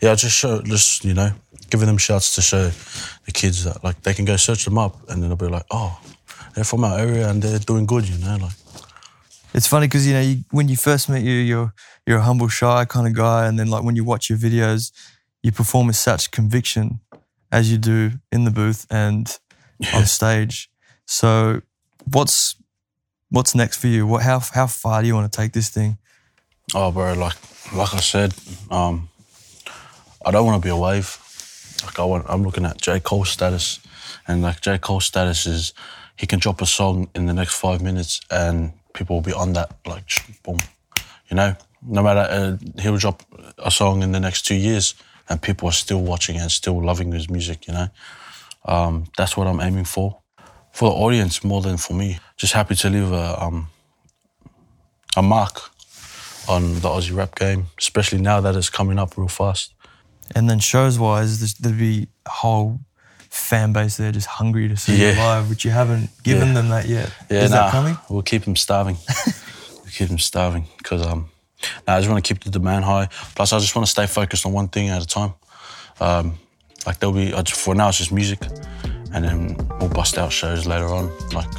yeah, 0.00 0.14
just 0.14 0.36
show 0.36 0.62
just 0.62 1.04
you 1.04 1.14
know 1.14 1.32
giving 1.70 1.86
them 1.86 1.98
shouts 1.98 2.34
to 2.34 2.42
show 2.42 2.70
the 3.24 3.32
kids 3.32 3.64
that 3.64 3.82
like 3.84 4.02
they 4.02 4.14
can 4.14 4.24
go 4.24 4.36
search 4.36 4.64
them 4.64 4.78
up 4.78 5.08
and 5.08 5.22
then 5.22 5.28
they'll 5.30 5.36
be 5.36 5.46
like 5.46 5.64
oh 5.70 5.98
they're 6.54 6.64
from 6.64 6.84
our 6.84 6.98
area 6.98 7.28
and 7.28 7.42
they're 7.42 7.58
doing 7.58 7.86
good 7.86 8.06
you 8.08 8.18
know 8.18 8.36
like 8.36 8.52
It's 9.54 9.66
funny 9.66 9.86
because 9.86 10.06
you 10.06 10.14
know 10.14 10.20
you, 10.20 10.44
when 10.50 10.68
you 10.68 10.76
first 10.76 11.08
meet 11.08 11.24
you, 11.24 11.32
you're 11.34 11.72
you're 12.06 12.18
a 12.18 12.22
humble, 12.22 12.48
shy 12.48 12.84
kind 12.84 13.06
of 13.06 13.14
guy, 13.14 13.46
and 13.46 13.58
then 13.58 13.68
like 13.68 13.84
when 13.84 13.96
you 13.96 14.04
watch 14.04 14.30
your 14.30 14.38
videos, 14.38 14.92
you 15.42 15.52
perform 15.52 15.88
with 15.88 15.96
such 15.96 16.30
conviction 16.30 17.00
as 17.50 17.70
you 17.70 17.78
do 17.78 18.12
in 18.30 18.44
the 18.44 18.50
booth 18.50 18.86
and 18.90 19.38
on 19.94 20.06
stage. 20.06 20.70
So, 21.06 21.60
what's 22.10 22.56
what's 23.32 23.54
next 23.54 23.78
for 23.78 23.88
you? 23.88 24.06
What 24.06 24.22
how 24.22 24.38
how 24.38 24.68
far 24.68 25.00
do 25.00 25.08
you 25.08 25.14
want 25.14 25.32
to 25.32 25.36
take 25.36 25.52
this 25.52 25.68
thing? 25.70 25.98
Oh, 26.74 26.92
bro, 26.92 27.14
like 27.14 27.36
like 27.74 27.94
I 27.94 28.00
said, 28.00 28.34
um, 28.70 29.08
I 30.24 30.30
don't 30.30 30.46
want 30.46 30.62
to 30.62 30.66
be 30.66 30.70
a 30.70 30.76
wave. 30.76 31.18
Like 31.84 31.98
I 31.98 32.04
want, 32.04 32.26
I'm 32.28 32.44
looking 32.44 32.64
at 32.64 32.80
J 32.80 33.00
Cole 33.00 33.24
status, 33.24 33.80
and 34.28 34.42
like 34.42 34.60
J 34.60 34.78
Cole 34.78 35.00
status 35.00 35.46
is, 35.46 35.72
he 36.16 36.26
can 36.26 36.38
drop 36.38 36.60
a 36.60 36.66
song 36.66 37.08
in 37.14 37.26
the 37.26 37.34
next 37.34 37.54
five 37.54 37.82
minutes, 37.82 38.20
and 38.30 38.72
people 38.94 39.16
will 39.16 39.22
be 39.22 39.32
on 39.32 39.54
that, 39.54 39.74
like 39.86 40.04
boom, 40.44 40.60
you 41.28 41.36
know. 41.36 41.56
No 41.84 42.02
matter 42.02 42.20
uh, 42.20 42.56
he'll 42.80 42.98
drop 42.98 43.24
a 43.58 43.70
song 43.70 44.02
in 44.02 44.12
the 44.12 44.20
next 44.20 44.42
two 44.46 44.54
years, 44.54 44.94
and 45.28 45.42
people 45.42 45.68
are 45.68 45.72
still 45.72 46.00
watching 46.00 46.36
and 46.36 46.50
still 46.52 46.80
loving 46.80 47.10
his 47.10 47.28
music, 47.28 47.66
you 47.66 47.74
know. 47.74 47.88
Um, 48.64 49.06
that's 49.16 49.36
what 49.36 49.48
I'm 49.48 49.60
aiming 49.60 49.86
for, 49.86 50.21
for 50.72 50.90
the 50.90 50.96
audience 50.96 51.44
more 51.44 51.60
than 51.62 51.76
for 51.76 51.94
me. 51.94 52.18
Just 52.36 52.52
happy 52.54 52.74
to 52.76 52.90
leave 52.90 53.12
a 53.12 53.42
um, 53.42 53.68
a 55.16 55.22
mark 55.22 55.60
on 56.48 56.74
the 56.80 56.88
Aussie 56.88 57.14
rap 57.16 57.34
game, 57.36 57.66
especially 57.78 58.20
now 58.20 58.40
that 58.40 58.56
it's 58.56 58.70
coming 58.70 58.98
up 58.98 59.16
real 59.16 59.28
fast. 59.28 59.74
And 60.34 60.48
then 60.48 60.58
shows 60.60 60.98
wise, 60.98 61.54
there'd 61.58 61.78
be 61.78 62.08
a 62.26 62.30
whole 62.30 62.80
fan 63.28 63.72
base 63.72 63.96
there 63.96 64.12
just 64.12 64.26
hungry 64.26 64.68
to 64.68 64.76
see 64.76 64.96
you 65.00 65.16
live, 65.16 65.48
which 65.48 65.64
you 65.64 65.70
haven't 65.70 66.10
given 66.22 66.48
Yeah. 66.48 66.54
them 66.54 66.68
that 66.70 66.86
yet. 66.86 67.12
Yeah, 67.30 67.42
Is 67.44 67.50
nah, 67.50 67.64
that 67.64 67.70
coming? 67.70 67.96
We'll 68.10 68.22
keep 68.22 68.44
them 68.44 68.56
starving. 68.56 68.96
we'll 69.76 69.90
keep 69.92 70.08
them 70.08 70.18
starving 70.18 70.66
because 70.78 71.06
um, 71.06 71.30
nah, 71.86 71.94
I 71.96 72.00
just 72.00 72.10
want 72.10 72.24
to 72.24 72.34
keep 72.34 72.42
the 72.44 72.50
demand 72.50 72.84
high. 72.84 73.08
Plus, 73.34 73.52
I 73.52 73.58
just 73.58 73.74
want 73.76 73.86
to 73.86 73.90
stay 73.90 74.06
focused 74.06 74.44
on 74.46 74.52
one 74.52 74.68
thing 74.68 74.88
at 74.88 75.02
a 75.02 75.06
time. 75.06 75.34
Um, 76.00 76.38
like 76.86 76.98
there'll 76.98 77.14
be 77.14 77.32
for 77.52 77.74
now, 77.74 77.88
it's 77.88 77.98
just 77.98 78.12
music, 78.12 78.40
and 79.14 79.24
then 79.24 79.56
we'll 79.78 79.88
bust 79.88 80.18
out 80.18 80.32
shows 80.32 80.66
later 80.66 80.86
on. 80.86 81.10
Like 81.32 81.52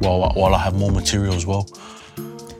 while 0.00 0.32
while 0.34 0.54
I 0.54 0.58
have 0.58 0.74
more 0.74 0.90
material 0.90 1.34
as 1.34 1.46
well. 1.46 1.68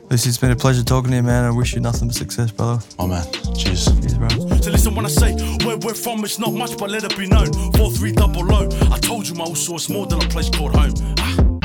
Lissy, 0.09 0.29
it's 0.29 0.39
been 0.39 0.51
a 0.51 0.55
pleasure 0.55 0.83
talking 0.83 1.11
to 1.11 1.17
you, 1.17 1.23
man. 1.23 1.45
I 1.45 1.51
wish 1.51 1.75
you 1.75 1.81
nothing 1.81 2.07
but 2.07 2.15
success, 2.15 2.49
brother. 2.49 2.83
Oh 2.97 3.05
man, 3.05 3.23
cheers. 3.55 3.85
Cheers, 3.85 4.17
bro. 4.17 4.29
So 4.29 4.71
listen 4.71 4.95
when 4.95 5.05
I 5.05 5.09
say 5.09 5.33
where 5.65 5.77
we're 5.77 5.93
from, 5.93 6.23
it's 6.23 6.39
not 6.39 6.53
much, 6.53 6.77
but 6.77 6.89
let 6.89 7.03
it 7.03 7.15
be 7.17 7.27
known. 7.27 7.53
Four 7.73 7.91
three 7.91 8.11
double 8.11 8.43
low. 8.43 8.67
I 8.91 8.97
told 8.99 9.27
you 9.27 9.35
my 9.35 9.43
old 9.45 9.57
source 9.57 9.87
more 9.89 10.07
than 10.07 10.17
a 10.19 10.27
place 10.29 10.49
called 10.49 10.75
home. 10.75 10.93
Ah. 11.19 11.59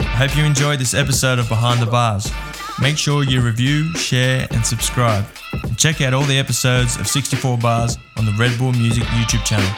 I 0.00 0.16
hope 0.16 0.36
you 0.36 0.44
enjoyed 0.44 0.78
this 0.78 0.94
episode 0.94 1.40
of 1.40 1.48
Behind 1.48 1.82
the 1.82 1.86
Bars. 1.86 2.30
Make 2.80 2.98
sure 2.98 3.22
you 3.22 3.40
review, 3.40 3.92
share, 3.94 4.48
and 4.50 4.66
subscribe. 4.66 5.24
And 5.52 5.78
check 5.78 6.00
out 6.00 6.12
all 6.12 6.24
the 6.24 6.38
episodes 6.38 6.96
of 6.96 7.06
64 7.06 7.58
Bars 7.58 7.98
on 8.16 8.26
the 8.26 8.32
Red 8.32 8.58
Bull 8.58 8.72
Music 8.72 9.04
YouTube 9.04 9.44
channel. 9.44 9.70